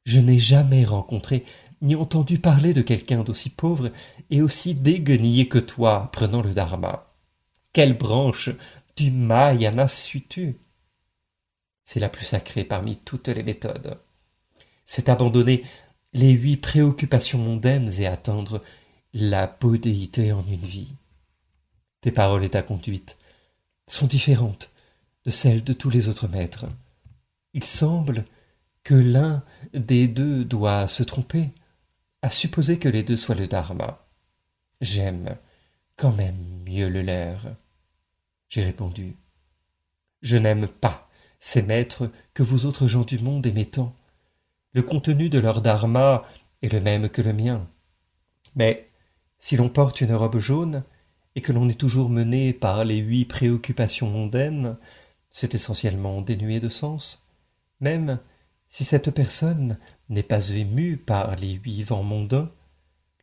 Je 0.06 0.20
n'ai 0.20 0.40
jamais 0.40 0.86
rencontré 0.86 1.44
ni 1.82 1.96
entendu 1.96 2.40
parler 2.40 2.74
de 2.74 2.82
quelqu'un 2.82 3.24
d'aussi 3.24 3.50
pauvre 3.50 3.92
et 4.30 4.42
aussi 4.42 4.74
déguenillé 4.74 5.48
que 5.48 5.60
toi 5.60 6.10
prenant 6.12 6.42
le 6.42 6.54
dharma. 6.54 7.14
Quelle 7.74 7.98
branche 7.98 8.50
du 8.96 9.12
Mahayana 9.12 9.88
suis-tu 9.88 10.60
C'est 11.86 12.00
la 12.00 12.10
plus 12.10 12.26
sacrée 12.26 12.64
parmi 12.64 12.98
toutes 12.98 13.28
les 13.28 13.44
méthodes. 13.44 14.00
C'est 14.86 15.10
abandonner 15.10 15.64
les 16.14 16.32
huit 16.32 16.58
préoccupations 16.58 17.40
mondaines 17.40 17.92
et 18.00 18.08
atteindre 18.08 18.64
la 19.14 19.48
bodhéité 19.48 20.32
en 20.32 20.46
une 20.46 20.56
vie. 20.56 20.94
Tes 22.02 22.12
paroles 22.12 22.44
et 22.44 22.50
ta 22.50 22.62
conduite 22.62 23.18
sont 23.88 24.08
différentes 24.08 24.72
de 25.26 25.32
celles 25.32 25.64
de 25.64 25.74
tous 25.74 25.90
les 25.90 26.08
autres 26.10 26.28
maîtres. 26.28 26.66
Il 27.54 27.64
semble 27.64 28.26
que 28.84 28.94
l'un 28.94 29.44
des 29.74 30.08
deux 30.08 30.46
doit 30.46 30.88
se 30.88 31.04
tromper, 31.04 31.50
à 32.22 32.30
supposer 32.30 32.80
que 32.80 32.90
les 32.90 33.04
deux 33.04 33.18
soient 33.18 33.36
le 33.36 33.48
Dharma. 33.48 34.06
J'aime 34.80 35.38
quand 35.98 36.12
même 36.12 36.38
mieux 36.66 36.88
le 36.88 37.02
leur. 37.02 37.42
J'ai 38.50 38.64
répondu. 38.64 39.16
Je 40.22 40.38
n'aime 40.38 40.68
pas 40.68 41.10
ces 41.40 41.62
maîtres 41.62 42.10
que 42.34 42.44
vous 42.44 42.66
autres 42.66 42.88
gens 42.88 43.04
du 43.04 43.20
monde 43.20 43.46
aimez 43.46 43.66
tant. 43.66 43.94
Le 44.74 44.82
contenu 44.82 45.30
de 45.30 45.40
leur 45.40 45.62
dharma 45.62 46.26
est 46.62 46.72
le 46.72 46.80
même 46.80 47.10
que 47.10 47.22
le 47.22 47.34
mien. 47.34 47.68
Mais 48.56 48.90
si 49.40 49.58
l'on 49.58 49.70
porte 49.70 50.02
une 50.02 50.14
robe 50.14 50.40
jaune, 50.40 50.84
et 51.38 51.42
que 51.42 51.54
l'on 51.54 51.70
est 51.70 51.80
toujours 51.80 52.10
mené 52.10 52.52
par 52.52 52.84
les 52.84 52.98
huit 52.98 53.26
préoccupations 53.26 54.10
mondaines, 54.10 54.76
c'est 55.30 55.54
essentiellement 55.54 56.22
dénué 56.22 56.60
de 56.60 56.68
sens. 56.68 57.24
Même 57.80 58.18
si 58.70 58.84
cette 58.84 59.12
personne 59.12 59.78
n'est 60.10 60.24
pas 60.24 60.50
émue 60.50 60.98
par 60.98 61.36
les 61.36 61.52
huit 61.52 61.84
vents 61.84 62.02
mondains, 62.02 62.52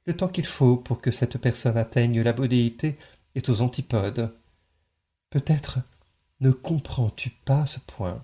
le 0.06 0.16
temps 0.16 0.28
qu'il 0.28 0.46
faut 0.46 0.76
pour 0.76 1.00
que 1.00 1.10
cette 1.10 1.38
personne 1.38 1.76
atteigne 1.76 2.22
la 2.22 2.32
bodhéité 2.32 2.98
est 3.34 3.48
aux 3.48 3.62
antipodes. 3.62 4.32
Peut-être 5.30 5.80
ne 6.38 6.52
comprends-tu 6.52 7.30
pas 7.30 7.66
ce 7.66 7.80
point. 7.80 8.22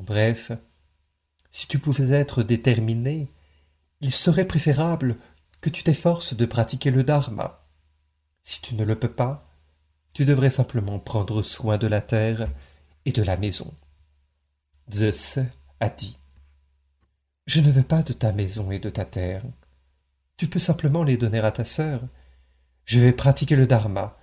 Bref, 0.00 0.52
si 1.50 1.66
tu 1.66 1.78
pouvais 1.78 2.10
être 2.10 2.42
déterminé, 2.42 3.32
il 4.00 4.12
serait 4.12 4.46
préférable 4.46 5.16
que 5.60 5.70
tu 5.70 5.82
t'efforces 5.82 6.34
de 6.34 6.46
pratiquer 6.46 6.90
le 6.90 7.02
dharma. 7.02 7.66
Si 8.42 8.60
tu 8.62 8.74
ne 8.74 8.84
le 8.84 8.98
peux 8.98 9.10
pas, 9.10 9.40
tu 10.12 10.24
devrais 10.24 10.50
simplement 10.50 10.98
prendre 10.98 11.42
soin 11.42 11.78
de 11.78 11.86
la 11.86 12.00
terre 12.00 12.48
et 13.04 13.12
de 13.12 13.22
la 13.22 13.36
maison. 13.36 13.74
Zeus 14.90 15.38
a 15.80 15.88
dit 15.88 16.18
Je 17.46 17.60
ne 17.60 17.70
veux 17.70 17.82
pas 17.82 18.02
de 18.02 18.12
ta 18.12 18.32
maison 18.32 18.70
et 18.70 18.78
de 18.78 18.90
ta 18.90 19.04
terre. 19.04 19.42
Tu 20.36 20.46
peux 20.46 20.58
simplement 20.58 21.02
les 21.02 21.16
donner 21.16 21.40
à 21.40 21.50
ta 21.50 21.64
sœur. 21.64 22.02
Je 22.84 23.00
vais 23.00 23.12
pratiquer 23.12 23.56
le 23.56 23.66
dharma, 23.66 24.16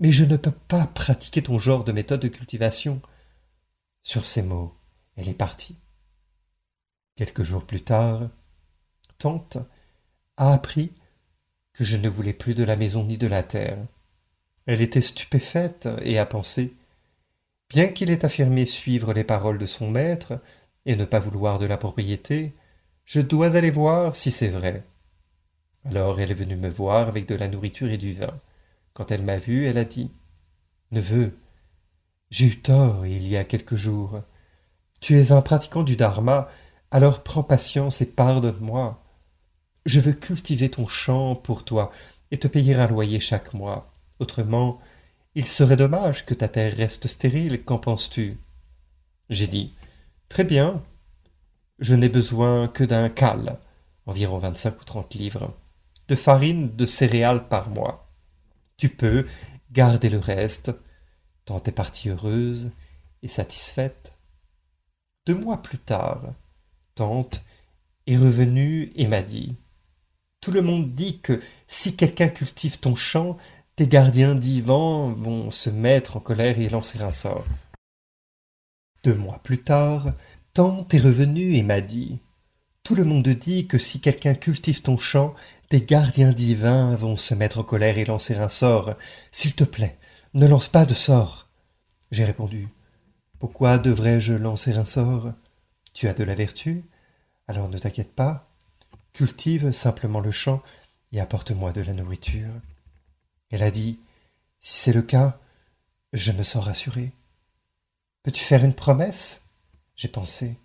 mais 0.00 0.12
je 0.12 0.24
ne 0.24 0.36
peux 0.36 0.50
pas 0.50 0.86
pratiquer 0.86 1.42
ton 1.42 1.58
genre 1.58 1.84
de 1.84 1.92
méthode 1.92 2.20
de 2.20 2.28
cultivation. 2.28 3.00
Sur 4.02 4.26
ces 4.26 4.42
mots, 4.42 4.76
elle 5.16 5.28
est 5.28 5.34
partie. 5.34 5.76
Quelques 7.16 7.42
jours 7.42 7.64
plus 7.64 7.82
tard, 7.82 8.28
Tante 9.18 9.58
a 10.36 10.52
appris 10.52 10.92
que 11.72 11.84
je 11.84 11.96
ne 11.96 12.08
voulais 12.08 12.32
plus 12.32 12.54
de 12.54 12.64
la 12.64 12.76
maison 12.76 13.04
ni 13.04 13.18
de 13.18 13.28
la 13.28 13.42
terre. 13.42 13.78
Elle 14.66 14.80
était 14.80 15.00
stupéfaite 15.00 15.88
et 16.02 16.18
a 16.18 16.26
pensé 16.26 16.74
Bien 17.68 17.88
qu'il 17.88 18.10
ait 18.10 18.24
affirmé 18.24 18.66
suivre 18.66 19.12
les 19.12 19.24
paroles 19.24 19.58
de 19.58 19.66
son 19.66 19.90
maître 19.90 20.40
et 20.86 20.96
ne 20.96 21.04
pas 21.04 21.18
vouloir 21.18 21.58
de 21.58 21.66
la 21.66 21.76
propriété, 21.76 22.52
je 23.04 23.20
dois 23.20 23.56
aller 23.56 23.70
voir 23.70 24.16
si 24.16 24.30
c'est 24.30 24.48
vrai. 24.48 24.84
Alors 25.84 26.20
elle 26.20 26.30
est 26.30 26.34
venue 26.34 26.56
me 26.56 26.68
voir 26.68 27.08
avec 27.08 27.26
de 27.26 27.34
la 27.34 27.48
nourriture 27.48 27.90
et 27.90 27.98
du 27.98 28.12
vin. 28.12 28.40
Quand 28.92 29.10
elle 29.10 29.22
m'a 29.22 29.38
vu, 29.38 29.66
elle 29.66 29.78
a 29.78 29.84
dit 29.84 30.10
Neveu, 30.90 31.36
j'ai 32.30 32.46
eu 32.46 32.60
tort 32.60 33.06
il 33.06 33.28
y 33.28 33.36
a 33.36 33.44
quelques 33.44 33.76
jours. 33.76 34.22
Tu 35.00 35.18
es 35.18 35.32
un 35.32 35.42
pratiquant 35.42 35.82
du 35.82 35.96
Dharma, 35.96 36.48
alors 36.94 37.24
prends 37.24 37.42
patience 37.42 38.00
et 38.02 38.06
pardonne-moi. 38.06 39.02
Je 39.84 39.98
veux 39.98 40.12
cultiver 40.12 40.70
ton 40.70 40.86
champ 40.86 41.34
pour 41.34 41.64
toi 41.64 41.90
et 42.30 42.38
te 42.38 42.46
payer 42.46 42.76
un 42.76 42.86
loyer 42.86 43.18
chaque 43.18 43.52
mois. 43.52 43.92
Autrement, 44.20 44.80
il 45.34 45.44
serait 45.44 45.76
dommage 45.76 46.24
que 46.24 46.34
ta 46.34 46.46
terre 46.46 46.72
reste 46.72 47.08
stérile, 47.08 47.64
qu'en 47.64 47.78
penses-tu? 47.78 48.38
J'ai 49.28 49.48
dit 49.48 49.74
Très 50.28 50.44
bien. 50.44 50.84
Je 51.80 51.96
n'ai 51.96 52.08
besoin 52.08 52.68
que 52.68 52.84
d'un 52.84 53.08
cal, 53.08 53.58
environ 54.06 54.38
vingt-cinq 54.38 54.80
ou 54.80 54.84
trente 54.84 55.14
livres, 55.14 55.52
de 56.06 56.14
farine 56.14 56.76
de 56.76 56.86
céréales 56.86 57.48
par 57.48 57.70
mois. 57.70 58.08
Tu 58.76 58.88
peux 58.88 59.26
garder 59.72 60.10
le 60.10 60.20
reste, 60.20 60.70
tant 61.44 61.58
t'es 61.58 61.72
partie 61.72 62.10
heureuse 62.10 62.70
et 63.24 63.28
satisfaite. 63.28 64.12
Deux 65.26 65.34
mois 65.34 65.60
plus 65.60 65.78
tard, 65.78 66.34
tante 66.94 67.44
est 68.06 68.16
revenue 68.16 68.92
et 68.96 69.06
m'a 69.06 69.22
dit 69.22 69.56
tout 70.44 70.50
le 70.50 70.60
monde 70.60 70.94
dit 70.94 71.20
que 71.20 71.40
si 71.68 71.96
quelqu'un 71.96 72.28
cultive 72.28 72.78
ton 72.78 72.96
champ, 72.96 73.38
tes 73.76 73.86
gardiens 73.86 74.34
divans 74.34 75.10
vont 75.14 75.50
se 75.50 75.70
mettre 75.70 76.18
en 76.18 76.20
colère 76.20 76.60
et 76.60 76.68
lancer 76.68 77.00
un 77.00 77.12
sort. 77.12 77.46
Deux 79.04 79.14
mois 79.14 79.40
plus 79.42 79.62
tard, 79.62 80.10
Tante 80.52 80.92
est 80.92 80.98
revenue 80.98 81.54
et 81.54 81.62
m'a 81.62 81.80
dit 81.80 82.18
Tout 82.82 82.94
le 82.94 83.04
monde 83.04 83.26
dit 83.26 83.66
que 83.66 83.78
si 83.78 84.02
quelqu'un 84.02 84.34
cultive 84.34 84.82
ton 84.82 84.98
champ, 84.98 85.32
tes 85.70 85.80
gardiens 85.80 86.32
divins 86.32 86.94
vont 86.94 87.16
se 87.16 87.32
mettre 87.32 87.60
en 87.60 87.64
colère 87.64 87.96
et 87.96 88.04
lancer 88.04 88.34
un 88.34 88.50
sort. 88.50 88.96
S'il 89.32 89.54
te 89.54 89.64
plaît, 89.64 89.96
ne 90.34 90.46
lance 90.46 90.68
pas 90.68 90.84
de 90.84 90.92
sort. 90.92 91.48
J'ai 92.10 92.26
répondu 92.26 92.68
Pourquoi 93.38 93.78
devrais-je 93.78 94.34
lancer 94.34 94.76
un 94.76 94.84
sort? 94.84 95.32
Tu 95.94 96.08
as 96.08 96.14
de 96.14 96.24
la 96.24 96.34
vertu, 96.34 96.84
alors 97.48 97.68
ne 97.68 97.78
t'inquiète 97.78 98.14
pas. 98.14 98.50
Cultive 99.12 99.72
simplement 99.72 100.20
le 100.20 100.32
champ 100.32 100.60
et 101.12 101.20
apporte-moi 101.20 101.72
de 101.72 101.80
la 101.80 101.92
nourriture. 101.92 102.52
Elle 103.50 103.62
a 103.62 103.70
dit 103.70 104.00
Si 104.58 104.80
c'est 104.80 104.92
le 104.92 105.02
cas, 105.02 105.38
je 106.12 106.32
me 106.32 106.42
sens 106.42 106.64
rassurée. 106.64 107.12
Peux-tu 108.24 108.42
faire 108.42 108.64
une 108.64 108.74
promesse? 108.74 109.42
J'ai 109.94 110.08
pensé. 110.08 110.58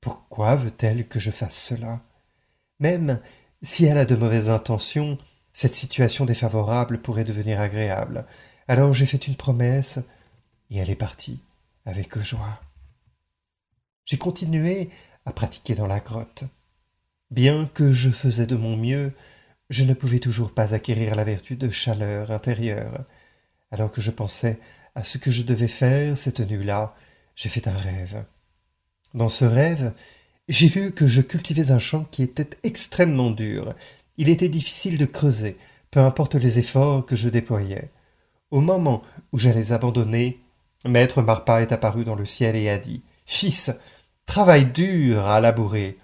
Pourquoi 0.00 0.56
veut-elle 0.56 1.06
que 1.06 1.20
je 1.20 1.30
fasse 1.30 1.60
cela? 1.60 2.00
Même 2.80 3.20
si 3.62 3.84
elle 3.84 3.98
a 3.98 4.06
de 4.06 4.16
mauvaises 4.16 4.48
intentions, 4.48 5.18
cette 5.52 5.74
situation 5.74 6.24
défavorable 6.24 7.02
pourrait 7.02 7.24
devenir 7.24 7.60
agréable. 7.60 8.24
Alors 8.66 8.94
j'ai 8.94 9.06
fait 9.06 9.26
une 9.26 9.36
promesse 9.36 9.98
et 10.70 10.78
elle 10.78 10.90
est 10.90 10.96
partie 10.96 11.40
avec 11.84 12.18
joie. 12.18 12.60
J'ai 14.04 14.18
continué 14.18 14.88
à 15.24 15.32
pratiquer 15.32 15.74
dans 15.74 15.86
la 15.86 16.00
grotte. 16.00 16.44
Bien 17.30 17.70
que 17.72 17.92
je 17.92 18.10
faisais 18.10 18.46
de 18.46 18.56
mon 18.56 18.76
mieux, 18.76 19.12
je 19.70 19.84
ne 19.84 19.94
pouvais 19.94 20.18
toujours 20.18 20.52
pas 20.52 20.74
acquérir 20.74 21.14
la 21.14 21.24
vertu 21.24 21.56
de 21.56 21.70
chaleur 21.70 22.30
intérieure. 22.30 23.04
Alors 23.70 23.90
que 23.90 24.00
je 24.00 24.10
pensais 24.10 24.58
à 24.94 25.04
ce 25.04 25.18
que 25.18 25.30
je 25.30 25.42
devais 25.42 25.68
faire 25.68 26.16
cette 26.16 26.40
nuit-là, 26.40 26.94
j'ai 27.36 27.48
fait 27.48 27.68
un 27.68 27.78
rêve. 27.78 28.24
Dans 29.14 29.28
ce 29.28 29.44
rêve, 29.44 29.92
j'ai 30.48 30.66
vu 30.66 30.92
que 30.92 31.06
je 31.06 31.22
cultivais 31.22 31.70
un 31.70 31.78
champ 31.78 32.04
qui 32.04 32.22
était 32.22 32.50
extrêmement 32.64 33.30
dur. 33.30 33.74
Il 34.18 34.28
était 34.28 34.48
difficile 34.48 34.98
de 34.98 35.06
creuser, 35.06 35.56
peu 35.90 36.00
importe 36.00 36.34
les 36.34 36.58
efforts 36.58 37.06
que 37.06 37.16
je 37.16 37.28
déployais. 37.28 37.90
Au 38.50 38.60
moment 38.60 39.02
où 39.32 39.38
j'allais 39.38 39.72
abandonner, 39.72 40.40
Maître 40.84 41.22
Marpa 41.22 41.62
est 41.62 41.72
apparu 41.72 42.04
dans 42.04 42.16
le 42.16 42.26
ciel 42.26 42.56
et 42.56 42.68
a 42.68 42.78
dit 42.78 43.02
Fils, 43.24 43.70
travaille 44.26 44.66
dur 44.66 45.26
à 45.26 45.40
labourer. 45.40 45.98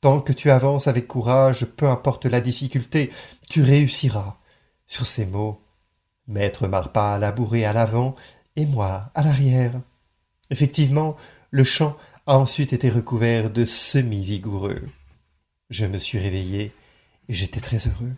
Tant 0.00 0.20
que 0.20 0.32
tu 0.32 0.50
avances 0.50 0.88
avec 0.88 1.06
courage, 1.06 1.66
peu 1.66 1.86
importe 1.86 2.26
la 2.26 2.40
difficulté, 2.40 3.10
tu 3.48 3.62
réussiras. 3.62 4.36
Sur 4.86 5.06
ces 5.06 5.26
mots, 5.26 5.60
Maître 6.26 6.68
Marpa 6.68 7.14
a 7.14 7.18
labouré 7.18 7.64
à 7.64 7.72
l'avant 7.72 8.14
et 8.56 8.66
moi 8.66 9.10
à 9.14 9.22
l'arrière. 9.22 9.72
Effectivement, 10.50 11.16
le 11.50 11.64
champ 11.64 11.96
a 12.26 12.38
ensuite 12.38 12.72
été 12.72 12.88
recouvert 12.88 13.50
de 13.50 13.64
semis 13.64 14.24
vigoureux. 14.24 14.82
Je 15.68 15.86
me 15.86 15.98
suis 15.98 16.18
réveillé 16.18 16.72
et 17.28 17.34
j'étais 17.34 17.60
très 17.60 17.86
heureux. 17.86 18.12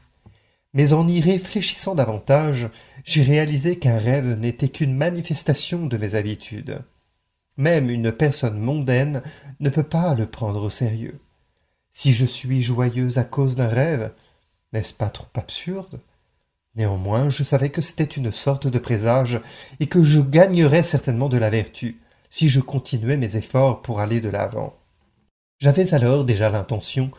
Mais 0.75 0.93
en 0.93 1.07
y 1.07 1.21
réfléchissant 1.21 1.95
davantage, 1.95 2.69
j'ai 3.05 3.23
réalisé 3.23 3.79
qu'un 3.79 3.99
rêve 3.99 4.39
n'était 4.39 4.69
qu'une 4.69 4.97
manifestation 4.97 5.87
de 5.87 5.97
mes 5.97 6.15
habitudes. 6.15 6.83
Même 7.57 7.91
une 7.91 8.13
personne 8.13 8.59
mondaine 8.59 9.23
ne 9.61 9.71
peut 9.71 9.83
pas 9.83 10.15
le 10.15 10.27
prendre 10.27 10.63
au 10.63 10.71
sérieux. 10.71 11.21
Si 11.93 12.13
je 12.13 12.25
suis 12.25 12.63
joyeuse 12.63 13.19
à 13.19 13.25
cause 13.25 13.57
d'un 13.57 13.69
rêve, 13.69 14.13
n'est-ce 14.73 14.95
pas 14.95 15.11
trop 15.11 15.29
absurde? 15.35 16.01
Néanmoins, 16.75 17.29
je 17.29 17.45
savais 17.45 17.69
que 17.69 17.83
c'était 17.83 18.05
une 18.05 18.33
sorte 18.33 18.67
de 18.67 18.79
présage 18.79 19.41
et 19.79 19.87
que 19.87 20.03
je 20.03 20.21
gagnerais 20.21 20.83
certainement 20.83 21.29
de 21.29 21.37
la 21.37 21.51
vertu 21.51 22.01
si 22.31 22.49
je 22.49 22.61
continuais 22.61 23.19
mes 23.19 23.37
efforts 23.37 23.83
pour 23.83 24.01
aller 24.01 24.23
de 24.23 24.31
l'avant. 24.31 24.75
J'avais 25.59 25.93
alors 25.93 26.25
déjà 26.25 26.49
l'intention 26.49 27.11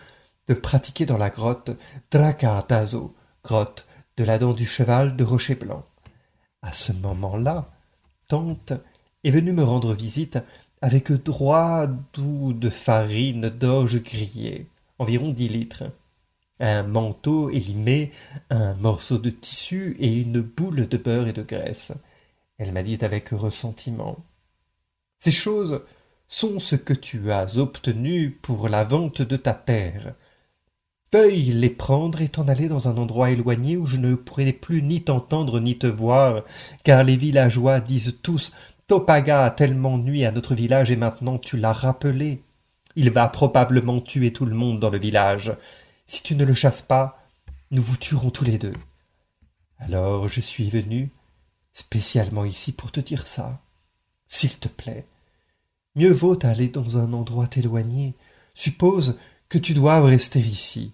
de 0.48 0.56
pratiquer 0.56 1.06
dans 1.06 1.18
la 1.18 1.30
grotte 1.30 1.70
Drakatazo, 2.10 3.16
grotte 3.44 3.86
de 4.18 4.24
la 4.24 4.40
dent 4.40 4.54
du 4.54 4.66
cheval 4.66 5.16
de 5.16 5.24
Rocher 5.24 5.56
Blanc. 5.56 5.86
À 6.63 6.72
ce 6.72 6.92
moment-là, 6.94 7.70
tante 8.28 8.74
est 9.24 9.32
venue 9.32 9.53
me 9.53 9.63
rendre 9.63 9.94
visite 9.94 10.39
avec 10.82 11.12
droit 11.12 11.88
doux 12.13 12.53
de 12.53 12.70
farine 12.70 13.50
d'orge 13.50 14.03
grillée, 14.03 14.68
environ 15.00 15.32
dix 15.32 15.48
litres, 15.48 15.86
un 16.60 16.84
manteau 16.84 17.50
élimé, 17.50 18.12
un 18.50 18.74
morceau 18.75 19.18
de 19.18 19.30
tissu 19.30 19.96
et 20.00 20.13
une 20.13 20.42
boule 20.42 20.88
de 20.88 20.98
beurre 20.98 21.27
et 21.27 21.34
de 21.34 21.44
graisse. 21.44 21.94
Elle 22.58 22.72
m'a 22.72 22.84
dit 22.84 23.00
avec 23.01 23.30
ressentiment. 23.30 24.18
Ces 25.20 25.32
choses 25.32 25.82
sont 26.27 26.60
ce 26.60 26.75
que 26.75 26.94
tu 26.94 27.32
as 27.32 27.58
obtenu 27.58 28.32
pour 28.32 28.70
la 28.70 28.84
vente 28.84 29.22
de 29.22 29.38
ta 29.38 29.53
terre. 29.53 30.15
Veuille 31.13 31.51
les 31.51 31.70
prendre 31.70 32.22
et 32.22 32.27
t'en 32.27 32.48
aller 32.48 32.68
dans 32.68 32.88
un 32.88 32.98
endroit 32.98 33.30
éloigné 33.30 33.77
où 33.77 33.86
je 33.86 33.98
ne 33.98 34.15
pourrai 34.15 34.51
plus 34.51 34.82
ni 34.82 35.03
t'entendre 35.03 35.60
ni 35.60 35.77
te 35.77 35.86
voir, 35.86 36.44
car 36.84 37.03
les 37.03 37.15
villageois 37.15 37.80
disent 37.80 38.18
tous 38.24 38.51
Topaga 38.94 39.46
a 39.46 39.50
tellement 39.50 39.98
nuit 39.98 40.24
à 40.24 40.32
notre 40.32 40.54
village 40.54 40.92
et 40.92 40.96
maintenant 40.96 41.40
tu 41.40 41.58
l'as 41.58 41.74
rappelé. 41.74 42.44
Il 42.96 43.10
va 43.10 43.28
probablement 43.28 44.00
tuer 44.00 44.32
tout 44.32 44.46
le 44.46 44.54
monde 44.54 44.80
dans 44.80 44.92
le 44.92 45.00
village. 45.00 45.52
Si 46.06 46.22
tu 46.22 46.36
ne 46.36 46.46
le 46.46 46.54
chasses 46.54 46.84
pas, 46.84 47.26
nous 47.72 47.82
vous 47.82 47.98
tuerons 47.98 48.30
tous 48.30 48.44
les 48.44 48.60
deux. 48.60 48.76
Alors 49.80 50.28
je 50.28 50.42
suis 50.42 50.70
venu 50.70 51.10
spécialement 51.74 52.46
ici 52.46 52.72
pour 52.72 52.92
te 52.92 53.00
dire 53.00 53.26
ça. 53.26 53.60
S'il 54.28 54.60
te 54.60 54.68
plaît, 54.68 55.08
mieux 55.96 56.12
vaut 56.12 56.38
aller 56.46 56.68
dans 56.68 57.00
un 57.00 57.14
endroit 57.14 57.50
éloigné. 57.58 58.14
Suppose 58.54 59.18
que 59.50 59.58
tu 59.58 59.74
doives 59.74 60.06
rester 60.06 60.40
ici. 60.40 60.94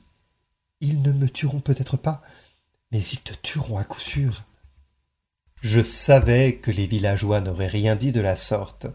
Ils 0.79 1.01
ne 1.01 1.11
me 1.11 1.27
tueront 1.27 1.59
peut-être 1.59 1.97
pas, 1.97 2.21
mais 2.93 3.01
ils 3.01 3.19
te 3.19 3.33
tueront 3.33 3.77
à 3.77 3.83
coup 3.83 3.99
sûr. 3.99 4.45
Je 5.61 5.81
savais 5.81 6.55
que 6.55 6.71
les 6.71 6.87
villageois 6.87 7.41
n'auraient 7.41 7.67
rien 7.67 7.97
dit 7.97 8.13
de 8.13 8.21
la 8.21 8.37
sorte. 8.37 8.87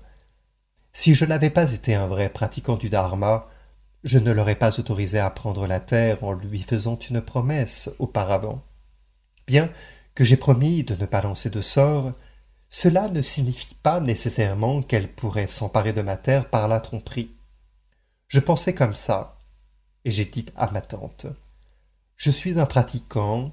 Si 0.95 1.15
je 1.15 1.27
n'avais 1.27 1.51
pas 1.51 1.73
été 1.75 1.95
un 1.95 2.07
vrai 2.07 2.31
pratiquant 2.31 2.77
du 2.77 2.89
Dharma, 2.89 3.51
je 4.03 4.19
ne 4.19 4.33
l'aurais 4.33 4.55
pas 4.55 4.79
autorisé 4.79 5.19
à 5.19 5.29
prendre 5.29 5.67
la 5.67 5.81
terre 5.81 6.25
en 6.25 6.33
lui 6.33 6.63
faisant 6.63 6.99
une 6.99 7.21
promesse 7.21 7.91
auparavant. 7.99 8.63
Bien 9.47 9.71
que 10.15 10.25
j'ai 10.25 10.39
promis 10.39 10.85
de 10.85 10.95
ne 10.95 11.05
pas 11.05 11.21
lancer 11.21 11.51
de 11.51 11.61
sort, 11.61 12.13
cela 12.71 13.09
ne 13.09 13.21
signifie 13.21 13.75
pas 13.83 14.01
nécessairement 14.01 14.83
qu'elle 14.83 15.13
pourrait 15.13 15.49
s'emparer 15.49 15.93
de 15.93 16.03
ma 16.03 16.17
terre 16.17 16.49
par 16.49 16.67
la 16.69 16.81
tromperie. 16.81 17.31
Je 18.29 18.41
pensais 18.41 18.75
comme 18.75 18.95
ça, 18.95 19.39
et 20.07 20.11
j'ai 20.11 20.25
dit 20.25 20.47
à 20.57 20.71
ma 20.71 20.81
tante. 20.81 21.27
Je 22.17 22.31
suis 22.31 22.59
un 22.59 22.67
pratiquant, 22.67 23.53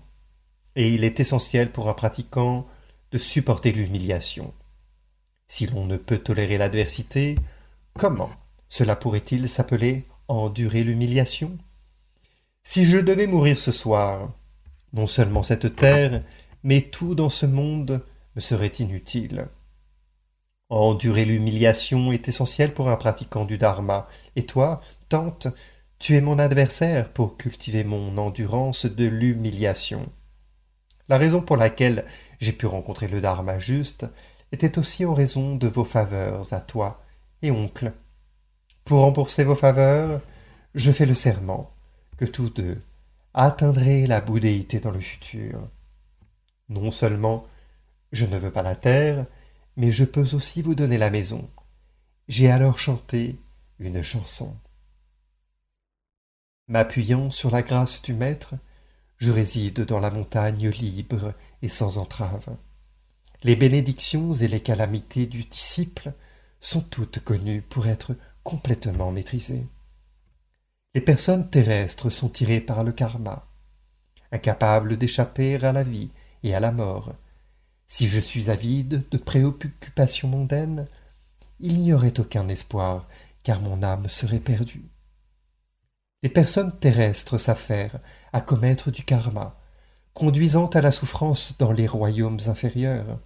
et 0.78 0.94
il 0.94 1.04
est 1.04 1.20
essentiel 1.20 1.72
pour 1.72 1.90
un 1.90 1.94
pratiquant 1.94 2.68
de 3.12 3.18
supporter 3.18 3.72
l'humiliation. 3.72 4.54
Si 5.48 5.68
l'on 5.68 5.86
ne 5.86 5.98
peut 5.98 6.18
tolérer 6.18 6.58
l'adversité, 6.58 7.36
comment 7.98 8.32
cela 8.70 8.96
pourrait-il 8.96 9.50
s'appeler 9.50 10.06
endurer 10.28 10.84
l'humiliation? 10.84 11.58
Si 12.64 12.86
je 12.86 12.98
devais 12.98 13.28
mourir 13.28 13.60
ce 13.60 13.72
soir, 13.72 14.32
non 14.94 15.08
seulement 15.08 15.44
cette 15.44 15.76
terre, 15.76 16.24
mais 16.64 16.82
tout 16.82 17.16
dans 17.16 17.30
ce 17.30 17.46
monde 17.46 18.04
me 18.36 18.42
serait 18.42 18.68
inutile. 18.80 19.48
Endurer 20.70 21.26
l'humiliation 21.26 22.14
est 22.14 22.30
essentiel 22.30 22.74
pour 22.74 22.90
un 22.90 22.96
pratiquant 22.96 23.44
du 23.44 23.58
Dharma, 23.58 24.08
et 24.38 24.46
toi, 24.46 24.80
tante, 25.10 25.48
tu 26.00 26.16
es 26.16 26.22
mon 26.22 26.40
adversaire 26.40 27.12
pour 27.12 27.36
cultiver 27.36 27.84
mon 27.84 28.18
endurance 28.18 28.86
de 28.86 29.06
l'humiliation. 29.06 30.10
La 31.12 31.18
raison 31.18 31.42
pour 31.42 31.58
laquelle 31.58 32.06
j'ai 32.40 32.54
pu 32.54 32.68
rencontrer 32.68 33.10
le 33.10 33.20
Dharma 33.20 33.60
juste 33.60 34.06
était 34.54 34.80
aussi 34.80 35.04
en 35.04 35.14
raison 35.14 35.58
de 35.58 35.68
vos 35.68 35.84
faveurs 35.84 36.54
à 36.54 36.62
toi 36.62 37.02
et 37.42 37.52
oncle. 37.52 37.92
Pour 38.86 39.02
rembourser 39.02 39.44
vos 39.44 39.58
faveurs, 39.58 40.22
je 40.74 40.90
fais 40.90 41.06
le 41.06 41.14
serment 41.14 41.70
que 42.16 42.24
tous 42.24 42.50
deux 42.50 42.80
atteindrez 43.34 44.08
la 44.08 44.22
bouddhéité 44.22 44.80
dans 44.80 44.92
le 44.92 45.02
futur. 45.02 45.68
Non 46.70 46.92
seulement 46.92 47.46
je 48.14 48.26
ne 48.26 48.38
veux 48.38 48.52
pas 48.52 48.64
la 48.64 48.76
terre, 48.76 49.26
mais 49.76 49.92
je 49.92 50.06
peux 50.06 50.34
aussi 50.34 50.62
vous 50.62 50.76
donner 50.76 50.98
la 50.98 51.10
maison. 51.10 51.50
J'ai 52.30 52.50
alors 52.50 52.80
chanté 52.80 53.36
une 53.80 54.02
chanson. 54.02 54.56
M'appuyant 56.70 57.32
sur 57.32 57.52
la 57.52 57.64
grâce 57.64 58.02
du 58.02 58.14
Maître, 58.14 58.56
je 59.22 59.32
réside 59.32 59.82
dans 59.82 60.00
la 60.00 60.10
montagne 60.10 60.70
libre 60.70 61.36
et 61.62 61.70
sans 61.70 62.00
entrave. 62.00 62.58
Les 63.44 63.56
bénédictions 63.56 64.34
et 64.34 64.48
les 64.48 64.62
calamités 64.62 65.28
du 65.28 65.44
disciple 65.44 66.14
sont 66.60 66.82
toutes 66.82 67.20
connues 67.20 67.62
pour 67.62 67.86
être 67.86 68.16
complètement 68.44 69.12
maîtrisées. 69.12 69.68
Les 70.96 71.02
personnes 71.02 71.48
terrestres 71.52 72.10
sont 72.10 72.30
tirées 72.30 72.62
par 72.62 72.84
le 72.84 72.94
karma, 72.94 73.48
incapables 74.32 74.98
d'échapper 74.98 75.64
à 75.64 75.72
la 75.72 75.84
vie 75.84 76.10
et 76.42 76.56
à 76.56 76.60
la 76.60 76.72
mort. 76.72 77.14
Si 77.86 78.08
je 78.08 78.20
suis 78.20 78.50
avide 78.50 79.08
de 79.12 79.18
préoccupations 79.18 80.30
mondaines, 80.30 80.88
il 81.60 81.80
n'y 81.80 81.94
aurait 81.94 82.20
aucun 82.20 82.48
espoir, 82.48 83.08
car 83.44 83.62
mon 83.62 83.84
âme 83.84 84.10
serait 84.10 84.40
perdue. 84.40 84.91
Les 86.24 86.30
personnes 86.30 86.78
terrestres 86.78 87.40
s'affairent 87.40 88.00
à 88.32 88.42
commettre 88.42 88.92
du 88.92 89.04
karma, 89.04 89.58
conduisant 90.14 90.68
à 90.68 90.82
la 90.82 90.92
souffrance 90.92 91.56
dans 91.58 91.72
les 91.72 91.88
royaumes 91.88 92.40
inférieurs. 92.46 93.20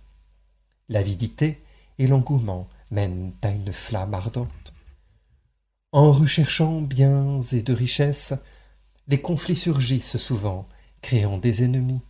L'avidité 0.88 1.62
et 1.99 2.08
l'engouement 2.08 2.69
mènent 2.91 3.34
à 3.41 3.49
une 3.49 3.73
flamme 3.73 4.13
ardente. 4.13 4.73
En 5.91 6.12
recherchant 6.13 6.81
biens 6.81 7.41
et 7.51 7.62
de 7.63 7.73
richesses, 7.73 8.34
les 9.08 9.19
conflits 9.21 9.58
surgissent 9.58 10.17
souvent, 10.17 10.67
créant 11.01 11.38
des 11.38 11.63
ennemis. 11.63 12.01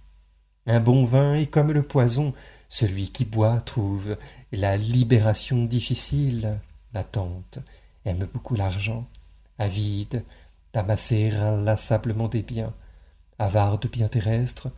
Un 0.67 0.79
bon 0.79 1.03
vin 1.03 1.35
est 1.35 1.47
comme 1.47 1.71
le 1.71 1.83
poison, 1.83 2.33
celui 2.69 3.11
qui 3.11 3.25
boit 3.25 3.59
trouve 3.61 4.17
la 4.51 4.77
libération 4.77 5.65
difficile. 5.65 6.59
La 6.93 7.03
tante 7.03 7.59
aime 8.05 8.27
beaucoup 8.31 8.55
l'argent, 8.55 9.07
avide 9.57 10.23
d'amasser 10.75 11.31
inlassablement 11.31 12.27
des 12.27 12.41
biens. 12.41 12.73
Avare 13.39 13.79
de 13.79 13.87
biens 13.87 14.09
terrestres, 14.09 14.69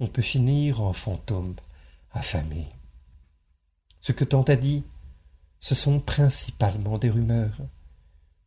on 0.00 0.06
peut 0.06 0.20
finir 0.20 0.82
en 0.82 0.92
fantôme, 0.92 1.54
affamé. 2.12 2.66
Ce 4.00 4.12
que 4.12 4.24
tant 4.24 4.42
a 4.42 4.54
dit, 4.54 4.84
ce 5.58 5.74
sont 5.74 5.98
principalement 5.98 6.98
des 6.98 7.08
rumeurs. 7.08 7.56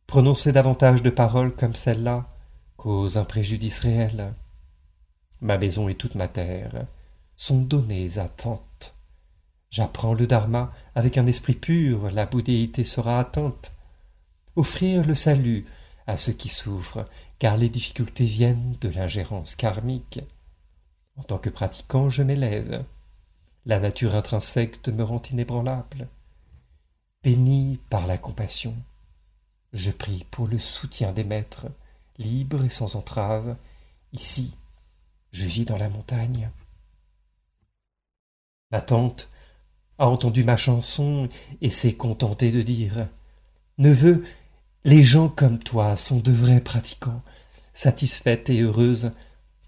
Prononcer 0.06 0.52
davantage 0.52 1.02
de 1.02 1.10
paroles 1.10 1.52
comme 1.52 1.74
celle-là 1.74 2.28
cause 2.76 3.18
un 3.18 3.24
préjudice 3.24 3.80
réel. 3.80 4.32
Ma 5.40 5.58
maison 5.58 5.88
et 5.88 5.96
toute 5.96 6.14
ma 6.14 6.28
terre 6.28 6.86
sont 7.34 7.60
données 7.60 8.18
à 8.18 8.28
tante. 8.28 8.94
J'apprends 9.70 10.14
le 10.14 10.28
dharma 10.28 10.72
avec 10.94 11.18
un 11.18 11.26
esprit 11.26 11.54
pur, 11.54 12.08
la 12.12 12.26
bouddhéité 12.26 12.84
sera 12.84 13.18
atteinte. 13.18 13.72
Offrir 14.54 15.04
le 15.04 15.16
salut 15.16 15.66
à 16.10 16.16
ceux 16.16 16.32
qui 16.32 16.48
souffrent, 16.48 17.06
car 17.38 17.56
les 17.56 17.68
difficultés 17.68 18.24
viennent 18.24 18.76
de 18.80 18.88
l'ingérence 18.88 19.54
karmique. 19.54 20.20
En 21.16 21.22
tant 21.22 21.38
que 21.38 21.50
pratiquant, 21.50 22.08
je 22.08 22.22
m'élève. 22.22 22.84
La 23.64 23.78
nature 23.78 24.14
intrinsèque 24.14 24.82
demeurant 24.84 25.22
inébranlable. 25.30 26.08
Béni 27.22 27.78
par 27.90 28.06
la 28.06 28.18
compassion, 28.18 28.74
je 29.72 29.90
prie 29.90 30.26
pour 30.30 30.48
le 30.48 30.58
soutien 30.58 31.12
des 31.12 31.24
maîtres, 31.24 31.66
libres 32.18 32.64
et 32.64 32.70
sans 32.70 32.96
entrave. 32.96 33.56
Ici, 34.12 34.56
je 35.30 35.46
vis 35.46 35.64
dans 35.64 35.78
la 35.78 35.88
montagne. 35.88 36.50
Ma 38.72 38.80
tante 38.80 39.30
a 39.98 40.08
entendu 40.08 40.42
ma 40.42 40.56
chanson 40.56 41.28
et 41.60 41.70
s'est 41.70 41.94
contentée 41.94 42.50
de 42.50 42.62
dire 42.62 43.06
Neveu, 43.78 44.24
les 44.84 45.02
gens 45.02 45.28
comme 45.28 45.58
toi 45.58 45.96
sont 45.96 46.20
de 46.20 46.32
vrais 46.32 46.60
pratiquants. 46.60 47.22
Satisfaite 47.74 48.50
et 48.50 48.60
heureuse, 48.60 49.12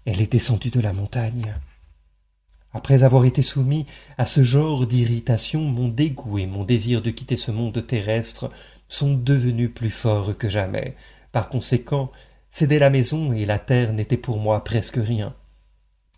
elle 0.05 0.21
est 0.21 0.31
descendue 0.31 0.71
de 0.71 0.79
la 0.79 0.93
montagne. 0.93 1.55
Après 2.71 3.03
avoir 3.03 3.25
été 3.25 3.43
soumis 3.43 3.85
à 4.17 4.25
ce 4.25 4.43
genre 4.43 4.87
d'irritation, 4.87 5.61
mon 5.61 5.87
dégoût 5.87 6.39
et 6.39 6.47
mon 6.47 6.63
désir 6.63 7.03
de 7.03 7.11
quitter 7.11 7.35
ce 7.35 7.51
monde 7.51 7.85
terrestre 7.85 8.49
sont 8.89 9.13
devenus 9.13 9.71
plus 9.73 9.91
forts 9.91 10.35
que 10.37 10.49
jamais. 10.49 10.95
Par 11.31 11.49
conséquent, 11.49 12.11
céder 12.49 12.79
la 12.79 12.89
maison 12.89 13.33
et 13.33 13.45
la 13.45 13.59
terre 13.59 13.93
n'était 13.93 14.17
pour 14.17 14.39
moi 14.39 14.63
presque 14.63 14.99
rien. 15.01 15.35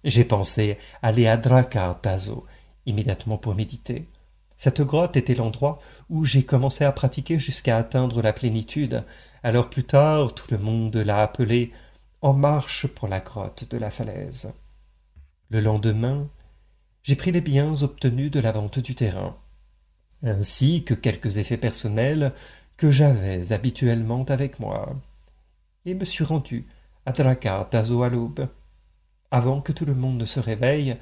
J'ai 0.06 0.24
pensé 0.24 0.78
aller 1.02 1.28
à 1.28 1.38
Tazo 1.38 2.46
immédiatement 2.86 3.38
pour 3.38 3.56
méditer. 3.56 4.08
Cette 4.56 4.82
grotte 4.82 5.18
était 5.18 5.36
l'endroit 5.36 5.80
où 6.10 6.24
j'ai 6.24 6.44
commencé 6.44 6.84
à 6.84 6.92
pratiquer 6.92 7.40
jusqu'à 7.40 7.78
atteindre 7.78 8.22
la 8.22 8.34
plénitude, 8.34 9.04
Alors 9.44 9.70
plus 9.70 9.84
tard, 9.84 10.34
tout 10.34 10.48
le 10.52 10.58
monde 10.58 10.96
l'a 10.96 11.22
appelé 11.22 11.72
En 12.22 12.34
marche 12.34 12.88
pour 12.88 13.08
la 13.08 13.20
grotte 13.20 13.70
de 13.70 13.78
la 13.78 13.92
falaise. 13.92 14.52
Le 15.50 15.60
lendemain, 15.60 16.28
j'ai 17.04 17.16
pris 17.16 17.32
les 17.32 17.42
biens 17.42 17.84
obtenus 17.84 18.32
de 18.32 18.40
la 18.40 18.52
vente 18.52 18.80
du 18.80 18.96
terrain, 18.96 19.38
ainsi 20.24 20.84
que 20.84 20.96
quelques 20.96 21.38
effets 21.38 21.58
personnels 21.58 22.34
que 22.78 22.90
j'avais 22.90 23.52
habituellement 23.52 24.24
avec 24.24 24.60
moi, 24.60 24.96
et 25.86 25.94
me 25.94 26.06
suis 26.06 26.24
rendu 26.24 26.68
à 27.06 27.12
Draka-Dazo 27.12 28.02
à 28.02 28.10
l'aube. 28.10 28.48
Avant 29.30 29.62
que 29.62 29.72
tout 29.72 29.86
le 29.86 29.94
monde 29.94 30.18
ne 30.18 30.26
se 30.26 30.40
réveille, 30.40 30.98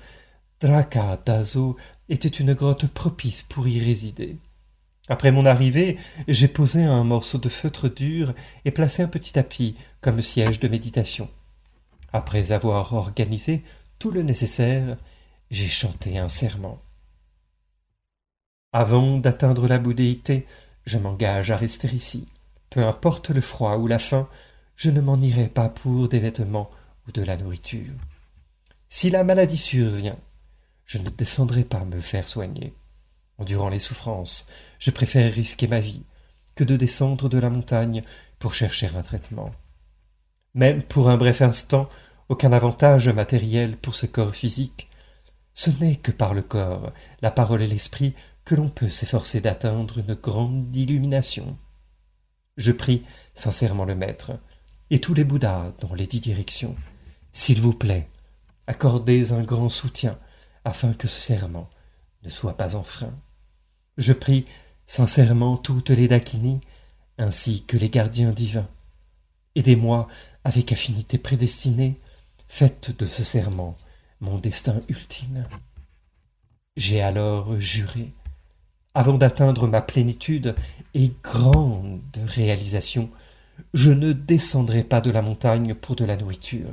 Draka-Dazo 0.59 1.77
était 2.13 2.29
une 2.29 2.53
grotte 2.53 2.87
propice 2.87 3.41
pour 3.41 3.67
y 3.67 3.79
résider. 3.79 4.37
Après 5.09 5.31
mon 5.31 5.45
arrivée, 5.45 5.97
j'ai 6.27 6.47
posé 6.47 6.83
un 6.83 7.03
morceau 7.03 7.37
de 7.37 7.49
feutre 7.49 7.89
dur 7.89 8.33
et 8.63 8.71
placé 8.71 9.03
un 9.03 9.07
petit 9.07 9.33
tapis 9.33 9.75
comme 9.99 10.21
siège 10.21 10.59
de 10.59 10.67
méditation. 10.67 11.29
Après 12.13 12.51
avoir 12.51 12.93
organisé 12.93 13.63
tout 13.99 14.11
le 14.11 14.21
nécessaire, 14.21 14.97
j'ai 15.49 15.67
chanté 15.67 16.17
un 16.17 16.29
serment. 16.29 16.79
Avant 18.71 19.17
d'atteindre 19.17 19.67
la 19.67 19.79
bouddhéité, 19.79 20.45
je 20.85 20.97
m'engage 20.99 21.51
à 21.51 21.57
rester 21.57 21.87
ici. 21.93 22.25
Peu 22.69 22.83
importe 22.83 23.29
le 23.31 23.41
froid 23.41 23.77
ou 23.77 23.87
la 23.87 23.99
faim, 23.99 24.29
je 24.75 24.89
ne 24.89 25.01
m'en 25.01 25.17
irai 25.17 25.47
pas 25.47 25.69
pour 25.69 26.09
des 26.09 26.19
vêtements 26.19 26.69
ou 27.07 27.11
de 27.11 27.21
la 27.23 27.37
nourriture. 27.37 27.93
Si 28.89 29.09
la 29.09 29.23
maladie 29.23 29.57
survient, 29.57 30.17
je 30.93 30.99
ne 30.99 31.09
descendrai 31.09 31.63
pas 31.63 31.85
me 31.85 31.99
faire 31.99 32.27
soigner. 32.27 32.75
Durant 33.39 33.69
les 33.69 33.79
souffrances, 33.79 34.45
je 34.77 34.91
préfère 34.91 35.33
risquer 35.33 35.65
ma 35.65 35.79
vie 35.79 36.05
que 36.53 36.63
de 36.63 36.75
descendre 36.75 37.29
de 37.29 37.39
la 37.39 37.49
montagne 37.49 38.03
pour 38.37 38.53
chercher 38.53 38.91
un 38.95 39.01
traitement. 39.01 39.49
Même 40.53 40.83
pour 40.83 41.09
un 41.09 41.17
bref 41.17 41.41
instant, 41.41 41.89
aucun 42.29 42.53
avantage 42.53 43.09
matériel 43.09 43.75
pour 43.75 43.95
ce 43.95 44.05
corps 44.05 44.35
physique, 44.35 44.87
ce 45.55 45.71
n'est 45.71 45.95
que 45.95 46.11
par 46.11 46.35
le 46.35 46.43
corps, 46.43 46.93
la 47.23 47.31
parole 47.31 47.63
et 47.63 47.67
l'esprit 47.67 48.13
que 48.45 48.53
l'on 48.53 48.69
peut 48.69 48.91
s'efforcer 48.91 49.41
d'atteindre 49.41 49.97
une 49.97 50.13
grande 50.13 50.75
illumination. 50.75 51.57
Je 52.55 52.71
prie 52.71 53.03
sincèrement 53.33 53.85
le 53.85 53.95
Maître 53.95 54.33
et 54.91 55.01
tous 55.01 55.15
les 55.15 55.23
Bouddhas 55.23 55.73
dans 55.79 55.95
les 55.95 56.05
dix 56.05 56.19
directions. 56.19 56.75
S'il 57.31 57.59
vous 57.61 57.73
plaît, 57.73 58.11
accordez 58.67 59.33
un 59.33 59.41
grand 59.41 59.69
soutien 59.69 60.19
afin 60.65 60.93
que 60.93 61.07
ce 61.07 61.19
serment 61.19 61.69
ne 62.23 62.29
soit 62.29 62.57
pas 62.57 62.75
enfreint. 62.75 63.13
Je 63.97 64.13
prie 64.13 64.45
sincèrement 64.85 65.57
toutes 65.57 65.89
les 65.89 66.07
Dakinis 66.07 66.61
ainsi 67.17 67.63
que 67.63 67.77
les 67.77 67.89
gardiens 67.89 68.31
divins. 68.31 68.67
Aidez-moi 69.55 70.07
avec 70.43 70.71
affinité 70.71 71.17
prédestinée, 71.17 71.99
faites 72.47 72.95
de 72.97 73.05
ce 73.05 73.23
serment 73.23 73.77
mon 74.19 74.37
destin 74.37 74.81
ultime. 74.87 75.45
J'ai 76.75 77.01
alors 77.01 77.59
juré, 77.59 78.13
avant 78.95 79.17
d'atteindre 79.17 79.67
ma 79.67 79.81
plénitude 79.81 80.55
et 80.93 81.11
grande 81.23 82.01
réalisation, 82.15 83.09
je 83.73 83.91
ne 83.91 84.11
descendrai 84.11 84.83
pas 84.83 85.01
de 85.01 85.11
la 85.11 85.21
montagne 85.21 85.75
pour 85.75 85.95
de 85.95 86.05
la 86.05 86.15
nourriture. 86.15 86.69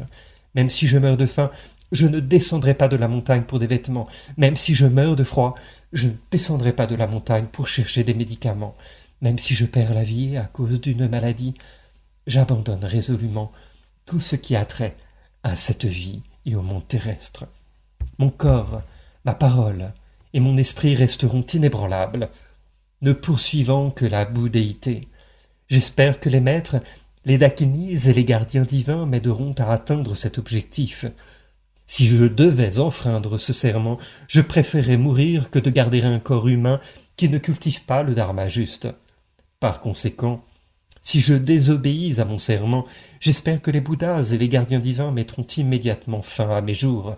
Même 0.54 0.70
si 0.70 0.86
je 0.86 0.98
meurs 0.98 1.16
de 1.16 1.26
faim, 1.26 1.50
je 1.92 2.06
ne 2.06 2.20
descendrai 2.20 2.74
pas 2.74 2.88
de 2.88 2.96
la 2.96 3.08
montagne 3.08 3.42
pour 3.42 3.58
des 3.58 3.66
vêtements. 3.66 4.08
Même 4.36 4.56
si 4.56 4.74
je 4.74 4.86
meurs 4.86 5.16
de 5.16 5.24
froid, 5.24 5.54
je 5.92 6.08
ne 6.08 6.14
descendrai 6.30 6.72
pas 6.72 6.86
de 6.86 6.94
la 6.94 7.06
montagne 7.06 7.46
pour 7.46 7.68
chercher 7.68 8.04
des 8.04 8.14
médicaments. 8.14 8.76
Même 9.20 9.38
si 9.38 9.54
je 9.54 9.66
perds 9.66 9.94
la 9.94 10.02
vie 10.02 10.36
à 10.36 10.44
cause 10.44 10.80
d'une 10.80 11.08
maladie, 11.08 11.54
j'abandonne 12.26 12.84
résolument 12.84 13.52
tout 14.06 14.20
ce 14.20 14.36
qui 14.36 14.56
a 14.56 14.64
trait 14.64 14.96
à 15.42 15.56
cette 15.56 15.84
vie 15.84 16.22
et 16.46 16.54
au 16.54 16.62
monde 16.62 16.86
terrestre. 16.86 17.46
Mon 18.18 18.30
corps, 18.30 18.82
ma 19.24 19.34
parole 19.34 19.92
et 20.32 20.40
mon 20.40 20.56
esprit 20.56 20.94
resteront 20.94 21.42
inébranlables, 21.42 22.30
ne 23.02 23.12
poursuivant 23.12 23.90
que 23.90 24.04
la 24.04 24.24
bouddhéité. 24.24 25.08
J'espère 25.68 26.20
que 26.20 26.28
les 26.28 26.40
maîtres, 26.40 26.76
les 27.24 27.38
dakinis 27.38 28.08
et 28.08 28.12
les 28.12 28.24
gardiens 28.24 28.62
divins 28.62 29.06
m'aideront 29.06 29.54
à 29.58 29.72
atteindre 29.72 30.14
cet 30.14 30.38
objectif. 30.38 31.06
Si 31.90 32.06
je 32.06 32.24
devais 32.24 32.78
enfreindre 32.78 33.36
ce 33.36 33.52
serment, 33.52 33.98
je 34.28 34.40
préférerais 34.40 34.96
mourir 34.96 35.50
que 35.50 35.58
de 35.58 35.70
garder 35.70 36.02
un 36.02 36.20
corps 36.20 36.46
humain 36.46 36.80
qui 37.16 37.28
ne 37.28 37.38
cultive 37.38 37.84
pas 37.84 38.04
le 38.04 38.14
dharma 38.14 38.46
juste. 38.46 38.86
Par 39.58 39.80
conséquent, 39.80 40.44
si 41.02 41.20
je 41.20 41.34
désobéis 41.34 42.20
à 42.20 42.24
mon 42.24 42.38
serment, 42.38 42.86
j'espère 43.18 43.60
que 43.60 43.72
les 43.72 43.80
Bouddhas 43.80 44.30
et 44.30 44.38
les 44.38 44.48
gardiens 44.48 44.78
divins 44.78 45.10
mettront 45.10 45.42
immédiatement 45.42 46.22
fin 46.22 46.48
à 46.50 46.60
mes 46.60 46.74
jours. 46.74 47.16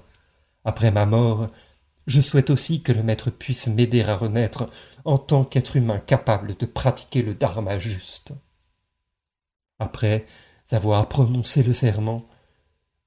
Après 0.65 0.91
ma 0.91 1.05
mort, 1.05 1.49
je 2.07 2.23
souhaite 2.23 2.49
aussi 2.49 2.81
que 2.81 2.93
le 2.93 3.03
Maître 3.03 3.29
puisse 3.29 3.67
m'aider 3.67 4.03
à 4.03 4.17
renaître 4.17 4.71
en 5.05 5.19
tant 5.19 5.45
qu'être 5.45 5.77
humain 5.77 5.99
capable 5.99 6.57
de 6.57 6.65
pratiquer 6.65 7.21
le 7.21 7.35
dharma 7.35 7.79
juste. 7.79 8.33
Après 9.79 10.25
avoir 10.71 11.11
prononcé 11.11 11.63
le 11.63 11.75
serment, 11.75 12.27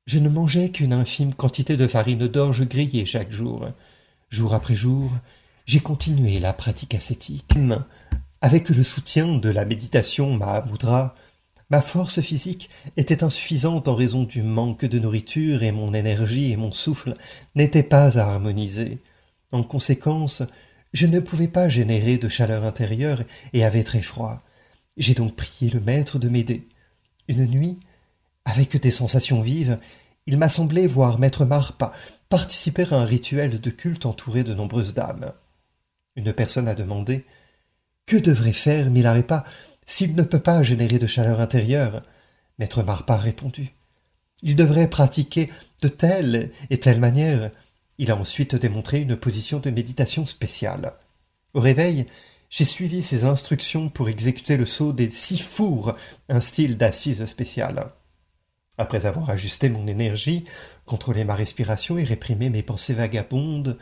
je 0.05 0.19
ne 0.19 0.29
mangeais 0.29 0.69
qu'une 0.69 0.93
infime 0.93 1.33
quantité 1.33 1.77
de 1.77 1.87
farine 1.87 2.27
d'orge 2.27 2.67
grillée 2.67 3.05
chaque 3.05 3.31
jour. 3.31 3.67
Jour 4.29 4.53
après 4.53 4.75
jour, 4.75 5.11
j'ai 5.65 5.79
continué 5.79 6.39
la 6.39 6.53
pratique 6.53 6.93
ascétique. 6.93 7.53
Avec 8.41 8.69
le 8.69 8.83
soutien 8.83 9.37
de 9.39 9.49
la 9.49 9.65
méditation 9.65 10.35
Mahamudra, 10.35 11.15
ma 11.71 11.81
force 11.81 12.21
physique 12.21 12.69
était 12.97 13.23
insuffisante 13.23 13.87
en 13.87 13.95
raison 13.95 14.23
du 14.23 14.43
manque 14.43 14.85
de 14.85 14.99
nourriture 14.99 15.63
et 15.63 15.71
mon 15.71 15.93
énergie 15.95 16.51
et 16.51 16.57
mon 16.57 16.71
souffle 16.71 17.15
n'étaient 17.55 17.81
pas 17.81 18.19
harmonisés. 18.19 18.99
En 19.51 19.63
conséquence, 19.63 20.43
je 20.93 21.07
ne 21.07 21.19
pouvais 21.19 21.47
pas 21.47 21.67
générer 21.67 22.19
de 22.19 22.29
chaleur 22.29 22.63
intérieure 22.63 23.23
et 23.53 23.65
avais 23.65 23.83
très 23.83 24.03
froid. 24.03 24.43
J'ai 24.97 25.15
donc 25.15 25.35
prié 25.35 25.71
le 25.71 25.79
maître 25.79 26.19
de 26.19 26.29
m'aider. 26.29 26.67
Une 27.27 27.47
nuit, 27.47 27.79
avec 28.45 28.77
des 28.77 28.91
sensations 28.91 29.41
vives, 29.41 29.79
il 30.27 30.37
m'a 30.37 30.49
semblé 30.49 30.87
voir 30.87 31.19
maître 31.19 31.45
Marpa 31.45 31.91
participer 32.29 32.85
à 32.91 32.97
un 32.97 33.05
rituel 33.05 33.59
de 33.59 33.69
culte 33.69 34.05
entouré 34.05 34.43
de 34.43 34.53
nombreuses 34.53 34.93
dames. 34.93 35.33
Une 36.15 36.33
personne 36.33 36.67
a 36.67 36.75
demandé 36.75 37.25
que 38.05 38.17
devrait 38.17 38.53
faire 38.53 38.89
Milarepa 38.89 39.43
s'il 39.85 40.15
ne 40.15 40.23
peut 40.23 40.39
pas 40.39 40.63
générer 40.63 40.99
de 40.99 41.07
chaleur 41.07 41.39
intérieure? 41.39 42.01
Maître 42.57 42.83
Marpa 42.83 43.15
a 43.15 43.17
répondu. 43.17 43.73
Il 44.41 44.55
devrait 44.55 44.89
pratiquer 44.89 45.49
de 45.81 45.87
telle 45.87 46.51
et 46.69 46.79
telle 46.79 46.99
manière. 46.99 47.51
Il 47.97 48.11
a 48.11 48.15
ensuite 48.15 48.55
démontré 48.55 49.01
une 49.01 49.15
position 49.15 49.59
de 49.59 49.69
méditation 49.69 50.25
spéciale. 50.25 50.93
Au 51.53 51.59
réveil, 51.59 52.05
j'ai 52.49 52.65
suivi 52.65 53.03
ses 53.03 53.25
instructions 53.25 53.89
pour 53.89 54.09
exécuter 54.09 54.57
le 54.57 54.65
saut 54.65 54.93
des 54.93 55.09
six 55.09 55.41
fours, 55.41 55.95
un 56.29 56.39
style 56.39 56.77
d'assise 56.77 57.25
spéciale. 57.25 57.91
Après 58.77 59.05
avoir 59.05 59.29
ajusté 59.29 59.69
mon 59.69 59.87
énergie, 59.87 60.43
contrôlé 60.85 61.23
ma 61.23 61.35
respiration 61.35 61.97
et 61.97 62.03
réprimé 62.03 62.49
mes 62.49 62.63
pensées 62.63 62.93
vagabondes, 62.93 63.77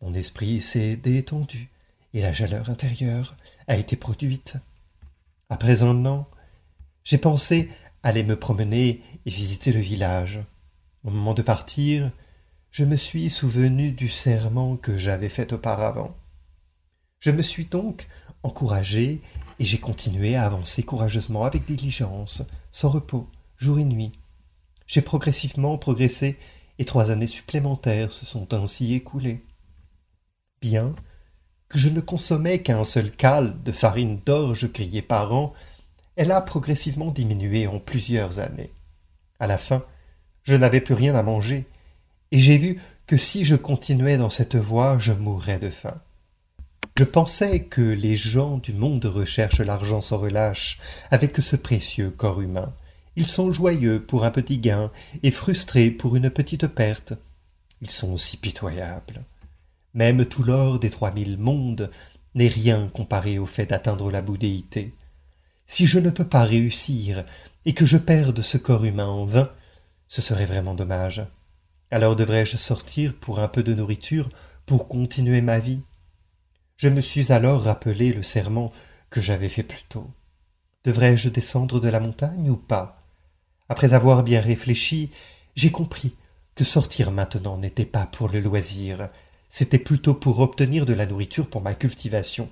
mon 0.00 0.14
esprit 0.14 0.60
s'est 0.60 0.96
détendu 0.96 1.70
et 2.12 2.20
la 2.20 2.32
chaleur 2.32 2.68
intérieure 2.68 3.36
a 3.68 3.76
été 3.76 3.96
produite. 3.96 4.56
Après 5.48 5.82
un 5.82 6.04
an, 6.06 6.28
j'ai 7.04 7.18
pensé 7.18 7.68
aller 8.02 8.24
me 8.24 8.38
promener 8.38 9.00
et 9.26 9.30
visiter 9.30 9.72
le 9.72 9.80
village. 9.80 10.40
Au 11.04 11.10
moment 11.10 11.34
de 11.34 11.42
partir, 11.42 12.10
je 12.70 12.84
me 12.84 12.96
suis 12.96 13.30
souvenu 13.30 13.92
du 13.92 14.08
serment 14.08 14.76
que 14.76 14.96
j'avais 14.96 15.28
fait 15.28 15.52
auparavant. 15.52 16.16
Je 17.20 17.30
me 17.30 17.42
suis 17.42 17.66
donc 17.66 18.08
encouragé 18.42 19.20
et 19.58 19.64
j'ai 19.64 19.78
continué 19.78 20.34
à 20.34 20.44
avancer 20.44 20.82
courageusement 20.82 21.44
avec 21.44 21.64
diligence, 21.64 22.42
sans 22.72 22.88
repos, 22.88 23.28
jour 23.56 23.78
et 23.78 23.84
nuit. 23.84 24.12
J'ai 24.92 25.00
progressivement 25.00 25.78
progressé 25.78 26.36
et 26.78 26.84
trois 26.84 27.10
années 27.10 27.26
supplémentaires 27.26 28.12
se 28.12 28.26
sont 28.26 28.52
ainsi 28.52 28.92
écoulées. 28.92 29.42
Bien 30.60 30.94
que 31.70 31.78
je 31.78 31.88
ne 31.88 32.02
consommais 32.02 32.60
qu'un 32.60 32.84
seul 32.84 33.10
cal 33.10 33.62
de 33.62 33.72
farine 33.72 34.20
d'orge 34.26 34.70
grillée 34.70 35.00
par 35.00 35.32
an, 35.32 35.54
elle 36.16 36.30
a 36.30 36.42
progressivement 36.42 37.10
diminué 37.10 37.66
en 37.66 37.78
plusieurs 37.78 38.38
années. 38.38 38.70
À 39.40 39.46
la 39.46 39.56
fin, 39.56 39.82
je 40.42 40.56
n'avais 40.56 40.82
plus 40.82 40.92
rien 40.92 41.14
à 41.14 41.22
manger, 41.22 41.64
et 42.30 42.38
j'ai 42.38 42.58
vu 42.58 42.78
que 43.06 43.16
si 43.16 43.46
je 43.46 43.56
continuais 43.56 44.18
dans 44.18 44.28
cette 44.28 44.56
voie, 44.56 44.98
je 44.98 45.14
mourrais 45.14 45.58
de 45.58 45.70
faim. 45.70 46.02
Je 46.98 47.04
pensais 47.04 47.60
que 47.60 47.80
les 47.80 48.14
gens 48.14 48.58
du 48.58 48.74
monde 48.74 49.06
recherchent 49.06 49.60
l'argent 49.60 50.02
sans 50.02 50.18
relâche 50.18 50.78
avec 51.10 51.34
ce 51.38 51.56
précieux 51.56 52.10
corps 52.10 52.42
humain. 52.42 52.74
Ils 53.16 53.28
sont 53.28 53.52
joyeux 53.52 54.02
pour 54.02 54.24
un 54.24 54.30
petit 54.30 54.58
gain 54.58 54.90
et 55.22 55.30
frustrés 55.30 55.90
pour 55.90 56.16
une 56.16 56.30
petite 56.30 56.66
perte. 56.66 57.12
Ils 57.82 57.90
sont 57.90 58.12
aussi 58.12 58.36
pitoyables. 58.36 59.24
Même 59.92 60.24
tout 60.24 60.42
l'or 60.42 60.78
des 60.78 60.90
trois 60.90 61.12
mille 61.12 61.36
mondes 61.36 61.90
n'est 62.34 62.48
rien 62.48 62.88
comparé 62.88 63.38
au 63.38 63.44
fait 63.44 63.66
d'atteindre 63.66 64.10
la 64.10 64.22
bouddhéité. 64.22 64.94
Si 65.66 65.86
je 65.86 65.98
ne 65.98 66.10
peux 66.10 66.26
pas 66.26 66.44
réussir 66.44 67.24
et 67.66 67.74
que 67.74 67.84
je 67.84 67.98
perde 67.98 68.40
ce 68.40 68.56
corps 68.56 68.84
humain 68.84 69.06
en 69.06 69.26
vain, 69.26 69.50
ce 70.08 70.22
serait 70.22 70.46
vraiment 70.46 70.74
dommage. 70.74 71.22
Alors 71.90 72.16
devrais-je 72.16 72.56
sortir 72.56 73.14
pour 73.14 73.40
un 73.40 73.48
peu 73.48 73.62
de 73.62 73.74
nourriture 73.74 74.30
pour 74.64 74.88
continuer 74.88 75.42
ma 75.42 75.58
vie? 75.58 75.80
Je 76.78 76.88
me 76.88 77.02
suis 77.02 77.32
alors 77.32 77.62
rappelé 77.62 78.12
le 78.14 78.22
serment 78.22 78.72
que 79.10 79.20
j'avais 79.20 79.50
fait 79.50 79.62
plus 79.62 79.84
tôt. 79.88 80.10
Devrais-je 80.84 81.28
descendre 81.28 81.80
de 81.80 81.88
la 81.88 82.00
montagne 82.00 82.48
ou 82.48 82.56
pas? 82.56 83.01
Après 83.72 83.94
avoir 83.94 84.22
bien 84.22 84.42
réfléchi, 84.42 85.08
j'ai 85.56 85.70
compris 85.70 86.14
que 86.54 86.62
sortir 86.62 87.10
maintenant 87.10 87.56
n'était 87.56 87.86
pas 87.86 88.04
pour 88.04 88.28
le 88.28 88.38
loisir, 88.38 89.08
c'était 89.48 89.78
plutôt 89.78 90.12
pour 90.12 90.40
obtenir 90.40 90.84
de 90.84 90.92
la 90.92 91.06
nourriture 91.06 91.48
pour 91.48 91.62
ma 91.62 91.72
cultivation. 91.72 92.50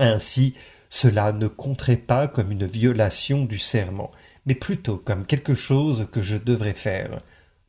Ainsi, 0.00 0.54
cela 0.88 1.30
ne 1.30 1.46
compterait 1.46 1.96
pas 1.96 2.26
comme 2.26 2.50
une 2.50 2.66
violation 2.66 3.44
du 3.44 3.60
serment, 3.60 4.10
mais 4.44 4.56
plutôt 4.56 4.96
comme 4.96 5.24
quelque 5.24 5.54
chose 5.54 6.08
que 6.10 6.20
je 6.20 6.36
devrais 6.36 6.74
faire. 6.74 7.20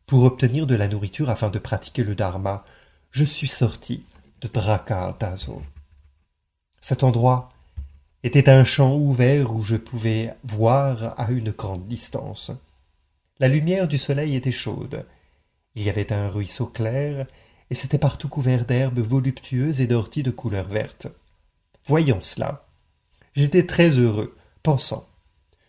Pour 0.08 0.24
obtenir 0.24 0.66
de 0.66 0.74
la 0.74 0.88
nourriture 0.88 1.30
afin 1.30 1.52
de 1.52 1.60
pratiquer 1.60 2.04
le 2.04 2.16
dharma, 2.16 2.66
je 3.12 3.26
suis 3.26 3.48
sorti 3.48 4.06
de 4.42 4.48
Tazo. 4.48 5.62
Cet 6.82 7.04
endroit 7.04 7.50
était 8.24 8.50
un 8.50 8.64
champ 8.64 8.96
ouvert 8.96 9.54
où 9.54 9.62
je 9.62 9.76
pouvais 9.76 10.34
voir 10.44 11.14
à 11.20 11.30
une 11.30 11.52
grande 11.52 11.86
distance. 11.86 12.52
La 13.40 13.48
lumière 13.48 13.88
du 13.88 14.00
soleil 14.00 14.36
était 14.36 14.52
chaude. 14.52 15.06
Il 15.76 15.84
y 15.84 15.90
avait 15.90 16.12
un 16.12 16.30
ruisseau 16.30 16.66
clair, 16.66 17.28
et 17.70 17.76
c'était 17.76 18.00
partout 18.00 18.30
couvert 18.30 18.66
d'herbes 18.66 19.00
voluptueuses 19.00 19.80
et 19.80 19.86
d'orties 19.86 20.24
de 20.24 20.32
couleur 20.32 20.68
verte. 20.68 21.08
Voyant 21.86 22.22
cela, 22.22 22.66
j'étais 23.36 23.68
très 23.68 23.92
heureux, 23.92 24.36
pensant 24.64 25.08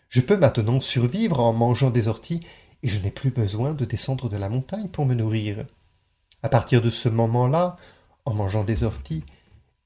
Je 0.09 0.21
peux 0.21 0.37
maintenant 0.37 0.79
survivre 0.79 1.39
en 1.39 1.53
mangeant 1.53 1.91
des 1.91 2.07
orties, 2.07 2.39
et 2.81 2.87
je 2.87 2.99
n'ai 3.03 3.11
plus 3.11 3.29
besoin 3.29 3.75
de 3.75 3.85
descendre 3.85 4.29
de 4.29 4.37
la 4.37 4.49
montagne 4.49 4.87
pour 4.87 5.05
me 5.05 5.13
nourrir. 5.13 5.67
À 6.41 6.49
partir 6.49 6.81
de 6.81 6.89
ce 6.89 7.07
moment-là, 7.07 7.75
en 8.25 8.33
mangeant 8.33 8.63
des 8.63 8.81
orties, 8.81 9.23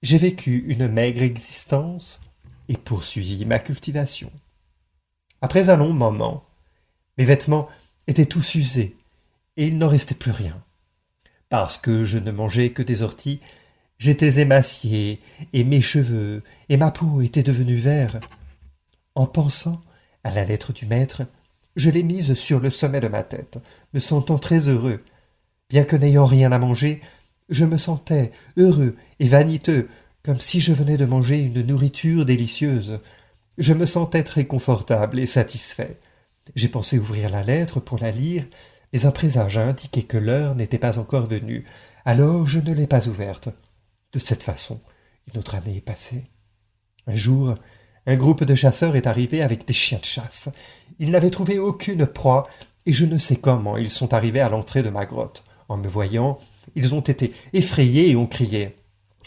j'ai 0.01 0.17
vécu 0.17 0.63
une 0.67 0.87
maigre 0.87 1.23
existence 1.23 2.21
et 2.69 2.77
poursuivi 2.77 3.45
ma 3.45 3.59
cultivation. 3.59 4.31
Après 5.41 5.69
un 5.69 5.75
long 5.75 5.91
moment, 5.91 6.45
mes 7.17 7.25
vêtements 7.25 7.67
étaient 8.07 8.25
tous 8.25 8.55
usés, 8.55 8.95
et 9.57 9.67
il 9.67 9.77
n'en 9.77 9.87
restait 9.87 10.15
plus 10.15 10.31
rien. 10.31 10.61
Parce 11.49 11.77
que 11.77 12.03
je 12.03 12.17
ne 12.17 12.31
mangeais 12.31 12.71
que 12.71 12.81
des 12.81 13.01
orties, 13.01 13.39
j'étais 13.99 14.41
émacié, 14.41 15.19
et 15.53 15.63
mes 15.63 15.81
cheveux 15.81 16.43
et 16.69 16.77
ma 16.77 16.91
peau 16.91 17.21
étaient 17.21 17.43
devenus 17.43 17.81
verts. 17.81 18.19
En 19.15 19.27
pensant 19.27 19.81
à 20.23 20.31
la 20.31 20.43
lettre 20.43 20.73
du 20.73 20.85
maître, 20.85 21.23
je 21.75 21.89
l'ai 21.89 22.03
mise 22.03 22.33
sur 22.33 22.59
le 22.59 22.71
sommet 22.71 23.01
de 23.01 23.07
ma 23.07 23.23
tête, 23.23 23.59
me 23.93 23.99
sentant 23.99 24.37
très 24.37 24.67
heureux. 24.67 25.03
Bien 25.69 25.83
que 25.83 25.95
n'ayant 25.95 26.25
rien 26.25 26.51
à 26.51 26.59
manger, 26.59 27.01
je 27.49 27.65
me 27.65 27.77
sentais 27.77 28.31
heureux 28.57 28.95
et 29.19 29.27
vaniteux, 29.27 29.89
comme 30.23 30.39
si 30.39 30.61
je 30.61 30.73
venais 30.73 30.97
de 30.97 31.05
manger 31.05 31.39
une 31.39 31.61
nourriture 31.61 32.25
délicieuse. 32.25 32.99
Je 33.57 33.73
me 33.73 33.85
sentais 33.85 34.23
très 34.23 34.45
confortable 34.45 35.19
et 35.19 35.25
satisfait. 35.25 35.99
J'ai 36.55 36.69
pensé 36.69 36.99
ouvrir 36.99 37.29
la 37.29 37.43
lettre 37.43 37.79
pour 37.79 37.99
la 37.99 38.11
lire, 38.11 38.45
mais 38.91 39.05
un 39.05 39.11
présage 39.11 39.57
a 39.57 39.65
indiqué 39.65 40.03
que 40.03 40.17
l'heure 40.17 40.55
n'était 40.55 40.77
pas 40.77 40.99
encore 40.99 41.25
venue. 41.25 41.65
Alors 42.05 42.47
je 42.47 42.59
ne 42.59 42.73
l'ai 42.73 42.87
pas 42.87 43.07
ouverte. 43.07 43.49
De 44.11 44.19
cette 44.19 44.43
façon, 44.43 44.81
une 45.31 45.39
autre 45.39 45.55
année 45.55 45.77
est 45.77 45.81
passée. 45.81 46.25
Un 47.07 47.15
jour, 47.15 47.55
un 48.05 48.15
groupe 48.15 48.43
de 48.43 48.55
chasseurs 48.55 48.95
est 48.95 49.07
arrivé 49.07 49.41
avec 49.41 49.65
des 49.65 49.73
chiens 49.73 49.99
de 49.99 50.05
chasse. 50.05 50.49
Ils 50.99 51.11
n'avaient 51.11 51.31
trouvé 51.31 51.57
aucune 51.59 52.05
proie, 52.05 52.47
et 52.85 52.93
je 52.93 53.05
ne 53.05 53.17
sais 53.17 53.37
comment 53.37 53.77
ils 53.77 53.89
sont 53.89 54.13
arrivés 54.13 54.41
à 54.41 54.49
l'entrée 54.49 54.83
de 54.83 54.89
ma 54.89 55.05
grotte. 55.05 55.43
En 55.69 55.77
me 55.77 55.87
voyant, 55.87 56.37
ils 56.75 56.93
ont 56.93 57.01
été 57.01 57.33
effrayés 57.53 58.09
et 58.09 58.15
ont 58.15 58.27
crié. 58.27 58.75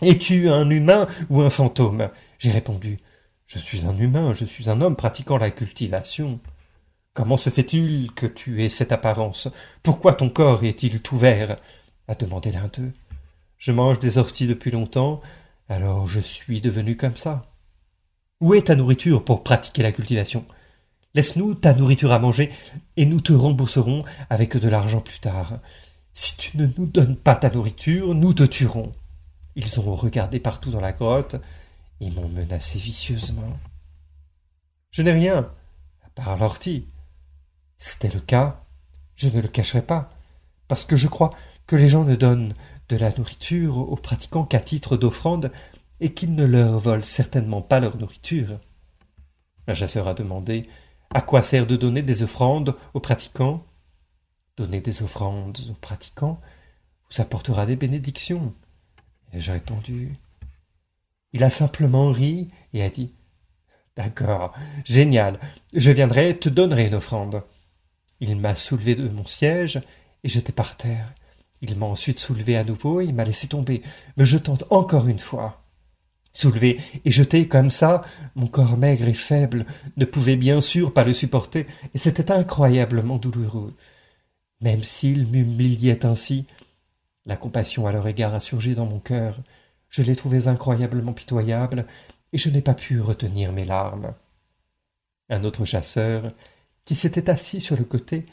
Es-tu 0.03 0.51
un 0.51 0.69
humain 0.69 1.07
ou 1.31 1.41
un 1.41 1.51
fantôme? 1.51 2.11
J'ai 2.39 2.51
répondu. 2.51 2.99
Je 3.47 3.59
suis 3.59 3.87
un 3.87 3.97
humain, 3.97 4.35
je 4.35 4.45
suis 4.45 4.69
un 4.69 4.81
homme 4.83 4.97
pratiquant 4.97 5.39
la 5.39 5.51
cultivation. 5.51 6.39
Comment 7.17 7.39
se 7.39 7.49
fait-il 7.49 8.13
que 8.13 8.27
tu 8.27 8.63
aies 8.63 8.69
cette 8.69 8.93
apparence? 8.93 9.49
Pourquoi 9.83 10.13
ton 10.13 10.29
corps 10.29 10.65
est-il 10.65 11.01
tout 11.01 11.17
vert? 11.17 11.57
a 12.09 12.15
demandé 12.15 12.53
l'un 12.53 12.69
d'eux. 12.69 12.93
Je 13.57 13.73
mange 13.73 13.99
des 13.99 14.19
orties 14.19 14.47
depuis 14.47 14.71
longtemps, 14.71 15.23
alors 15.71 16.07
je 16.07 16.21
suis 16.21 16.61
devenu 16.61 16.99
comme 16.99 17.17
ça. 17.17 17.47
Où 18.43 18.53
est 18.53 18.67
ta 18.67 18.77
nourriture 18.77 19.25
pour 19.25 19.43
pratiquer 19.43 19.83
la 19.83 19.93
cultivation? 19.93 20.45
Laisse-nous 21.15 21.55
ta 21.55 21.73
nourriture 21.73 22.13
à 22.13 22.19
manger, 22.19 22.53
et 22.99 23.07
nous 23.07 23.23
te 23.23 23.33
rembourserons 23.33 24.05
avec 24.29 24.55
de 24.55 24.69
l'argent 24.69 25.01
plus 25.01 25.19
tard. 25.19 25.61
Si 26.13 26.37
tu 26.37 26.59
ne 26.59 26.67
nous 26.77 26.85
donnes 26.85 27.17
pas 27.17 27.35
ta 27.35 27.49
nourriture, 27.49 28.15
nous 28.15 28.35
te 28.35 28.43
tuerons. 28.43 28.93
Ils 29.55 29.81
ont 29.81 29.95
regardé 29.95 30.39
partout 30.39 30.71
dans 30.71 30.83
la 30.83 30.93
grotte, 30.93 31.37
et 32.03 32.11
m'ont 32.11 32.29
menacé 32.29 32.79
vicieusement. 32.79 33.59
Je 34.91 35.01
n'ai 35.01 35.13
rien, 35.13 35.51
à 36.05 36.11
part 36.15 36.37
l'ortie. 36.37 36.87
C'était 37.79 38.11
le 38.11 38.21
cas, 38.21 38.65
je 39.17 39.29
ne 39.29 39.41
le 39.41 39.49
cacherai 39.49 39.83
pas, 39.83 40.11
parce 40.69 40.85
que 40.85 40.97
je 40.97 41.09
crois 41.09 41.31
que 41.67 41.77
les 41.77 41.89
gens 41.89 42.05
ne 42.05 42.17
donnent 42.17 42.55
de 42.89 42.97
la 42.97 43.11
nourriture 43.11 43.79
aux 43.79 43.97
pratiquants 43.97 44.45
qu'à 44.45 44.61
titre 44.61 44.97
d'offrande 44.97 45.51
et 46.01 46.13
qu'ils 46.13 46.35
ne 46.35 46.45
leur 46.45 46.79
volent 46.79 47.05
certainement 47.05 47.63
pas 47.63 47.81
leur 47.81 47.97
nourriture. 47.97 48.59
Un 49.67 49.75
chasseur 49.75 50.07
a 50.09 50.15
demandé 50.15 50.69
À 51.13 51.21
quoi 51.21 51.43
sert 51.43 51.67
de 51.67 51.77
donner 51.77 52.03
des 52.03 52.23
offrandes 52.23 52.77
aux 52.95 53.01
pratiquants 53.01 53.65
Donner 54.57 54.81
des 54.81 55.03
offrandes 55.03 55.59
aux 55.71 55.75
pratiquants 55.75 56.41
vous 57.11 57.21
apportera 57.21 57.67
des 57.67 57.77
bénédictions. 57.77 58.55
Ai-je 59.33 59.53
répondu. 59.53 60.17
Il 61.33 61.45
a 61.45 61.51
simplement 61.51 62.11
ri 62.11 62.51
et 62.73 62.83
a 62.83 62.91
dit 62.91 63.13
D'accord, 63.97 64.53
génial, 64.85 65.41
je 65.73 65.91
viendrai, 65.91 66.39
te 66.39 66.49
donnerai 66.49 66.87
une 66.87 66.95
offrande. 66.95 67.43
Il 68.21 68.37
m'a 68.37 68.57
soulevé 68.57 68.95
de 68.95 69.09
mon 69.09 69.27
siège 69.27 69.81
et 70.25 70.29
jeté 70.29 70.53
par 70.53 70.77
terre. 70.77 71.13
Il 71.63 71.79
m'a 71.79 71.87
ensuite 71.87 72.19
soulevé 72.19 72.57
à 72.57 72.65
nouveau 72.65 73.01
et 73.01 73.13
m'a 73.13 73.25
laissé 73.25 73.49
tomber, 73.49 73.83
me 74.17 74.25
jetant 74.25 74.59
encore 74.71 75.09
une 75.09 75.19
fois. 75.19 75.63
Soulevé 76.33 76.79
et 77.05 77.11
jeté 77.11 77.49
comme 77.49 77.71
ça, 77.71 78.03
mon 78.35 78.47
corps 78.47 78.77
maigre 78.77 79.09
et 79.09 79.15
faible 79.15 79.65
ne 79.97 80.05
pouvait 80.05 80.37
bien 80.37 80.61
sûr 80.61 80.93
pas 80.93 81.05
le 81.05 81.15
supporter, 81.15 81.67
et 81.95 81.99
c'était 81.99 82.31
incroyablement 82.31 83.17
douloureux. 83.17 83.75
Même 84.61 84.83
s'il 84.83 85.27
m'humiliait 85.27 86.05
ainsi, 86.05 86.47
la 87.25 87.37
compassion 87.37 87.87
à 87.87 87.93
leur 87.93 88.07
égard 88.07 88.35
a 88.35 88.41
surgi 88.41 88.75
dans 88.75 88.85
mon 88.85 88.99
cœur. 88.99 89.39
Je 89.89 90.03
les 90.03 90.15
trouvais 90.15 90.47
incroyablement 90.47 91.15
pitoyables, 91.15 91.87
et 92.35 92.39
je 92.39 92.51
n'ai 92.51 92.61
pas 92.61 92.75
pu 92.75 93.01
retenir 93.01 93.53
mes 93.53 93.65
larmes. 93.65 94.13
Un 95.31 95.43
autre 95.43 95.65
chasseur, 95.65 96.31
qui 96.87 96.95
s'était 96.95 97.29
assis 97.29 97.61
sur 97.61 97.77
le 97.77 97.85
côté 97.85 98.25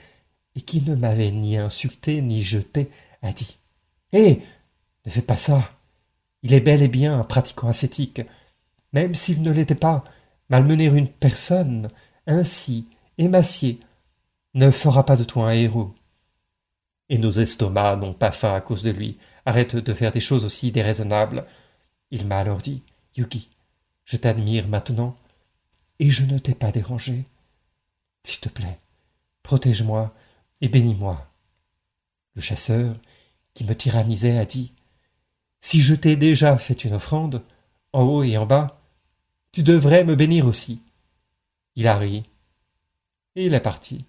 et 0.56 0.62
qui 0.62 0.82
ne 0.82 0.96
m'avait 0.96 1.32
ni 1.32 1.58
insulté 1.58 2.22
ni 2.22 2.42
jeté, 2.42 2.90
a 3.22 3.34
dit 3.34 3.58
Hé 4.14 4.42
Ne 5.06 5.12
fais 5.12 5.22
pas 5.22 5.38
ça 5.38 5.70
Il 6.44 6.54
est 6.54 6.62
bel 6.62 6.82
et 6.82 6.88
bien 6.88 7.20
un 7.20 7.24
pratiquant 7.24 7.68
ascétique. 7.68 8.22
Même 8.94 9.16
s'il 9.16 9.42
ne 9.42 9.52
l'était 9.52 9.76
pas, 9.76 10.06
malmener 10.50 10.86
une 10.86 11.10
personne 11.10 11.90
ainsi 12.28 12.88
émaciée 13.18 13.80
ne 14.54 14.70
fera 14.70 15.06
pas 15.06 15.16
de 15.16 15.24
toi 15.24 15.50
un 15.50 15.54
héros. 15.54 15.94
Et 17.10 17.18
nos 17.18 17.32
estomacs 17.32 18.00
n'ont 18.00 18.14
pas 18.14 18.32
faim 18.32 18.54
à 18.54 18.62
cause 18.62 18.84
de 18.84 18.92
lui. 18.92 19.18
Arrête 19.46 19.76
de 19.76 19.94
faire 19.94 20.12
des 20.12 20.20
choses 20.20 20.46
aussi 20.46 20.72
déraisonnables. 20.72 21.46
Il 22.12 22.28
m'a 22.28 22.38
alors 22.38 22.60
dit 22.60 22.84
Yuki, 23.18 23.50
je 24.06 24.18
t'admire 24.18 24.68
maintenant, 24.68 25.16
et 26.00 26.10
je 26.10 26.24
ne 26.24 26.38
t'ai 26.38 26.54
pas 26.54 26.72
dérangé. 26.72 27.26
S'il 28.24 28.40
te 28.40 28.50
plaît, 28.50 28.80
protège-moi 29.44 30.14
et 30.62 30.70
bénis-moi. 30.70 31.30
Le 32.36 32.42
chasseur, 32.42 32.96
qui 33.54 33.66
me 33.66 33.76
tyrannisait, 33.76 34.38
a 34.38 34.46
dit 34.46 34.74
Si 35.62 35.82
je 35.82 35.94
t'ai 35.94 36.16
déjà 36.16 36.58
fait 36.58 36.86
une 36.86 36.94
offrande, 36.94 37.44
en 37.92 38.04
haut 38.04 38.24
et 38.24 38.38
en 38.38 38.46
bas, 38.46 38.82
tu 39.52 39.62
devrais 39.62 40.04
me 40.04 40.16
bénir 40.16 40.48
aussi. 40.48 40.82
Il 41.76 41.88
a 41.88 41.98
ri, 41.98 42.24
et 43.36 43.46
il 43.46 43.54
est 43.54 43.60
parti. 43.60 44.06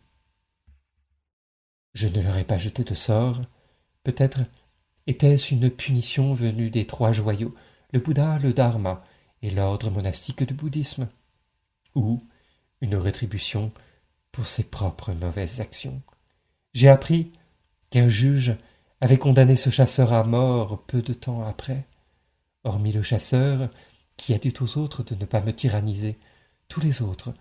Je 1.92 2.09
ne 2.09 2.22
leur 2.22 2.37
ai 2.37 2.44
pas 2.44 2.59
jeté 2.59 2.85
de 2.85 2.94
sort. 2.94 3.40
Peut-être 4.03 4.40
était-ce 5.07 5.55
une 5.55 5.70
punition 5.70 6.35
venue 6.35 6.70
des 6.70 6.87
trois 6.87 7.12
joyaux, 7.12 7.55
le 7.92 8.00
Bouddha, 8.00 8.38
le 8.38 8.53
Dharma 8.53 9.03
et 9.42 9.50
l'ordre 9.50 9.90
monastique 9.90 10.42
du 10.42 10.55
bouddhisme, 10.55 11.09
ou 11.94 12.22
une 12.81 12.96
rétribution 12.96 13.70
pour 14.34 14.48
ses 14.48 14.64
propres 14.64 15.12
mauvaises 15.12 15.60
actions. 15.60 16.02
J'ai 16.72 16.88
appris 16.88 17.30
qu'un 17.90 18.08
juge 18.08 18.56
avait 19.00 19.16
condamné 19.16 19.54
ce 19.54 19.70
chasseur 19.70 20.12
à 20.12 20.24
mort 20.24 20.82
peu 20.88 21.02
de 21.02 21.12
temps 21.12 21.44
après. 21.44 21.86
Hormis 22.64 22.90
le 22.90 23.02
chasseur, 23.02 23.70
qui 24.16 24.34
a 24.34 24.38
dit 24.38 24.52
aux 24.60 24.76
autres 24.76 25.04
de 25.04 25.14
ne 25.14 25.24
pas 25.24 25.40
me 25.40 25.52
tyranniser, 25.52 26.18
tous 26.68 26.80
les 26.80 27.00
autres 27.00 27.32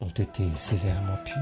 ont 0.00 0.10
été 0.10 0.44
sévèrement 0.54 1.16
punis. 1.24 1.36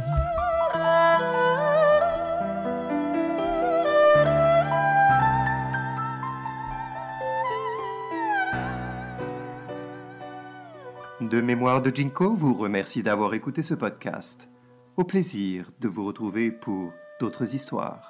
De 11.20 11.40
mémoire 11.40 11.82
de 11.82 11.94
Jinko 11.94 12.36
vous 12.36 12.54
remercie 12.54 13.02
d'avoir 13.02 13.34
écouté 13.34 13.64
ce 13.64 13.74
podcast. 13.74 14.48
Au 14.96 15.04
plaisir 15.04 15.70
de 15.80 15.88
vous 15.88 16.04
retrouver 16.04 16.50
pour 16.50 16.92
d'autres 17.20 17.54
histoires. 17.54 18.09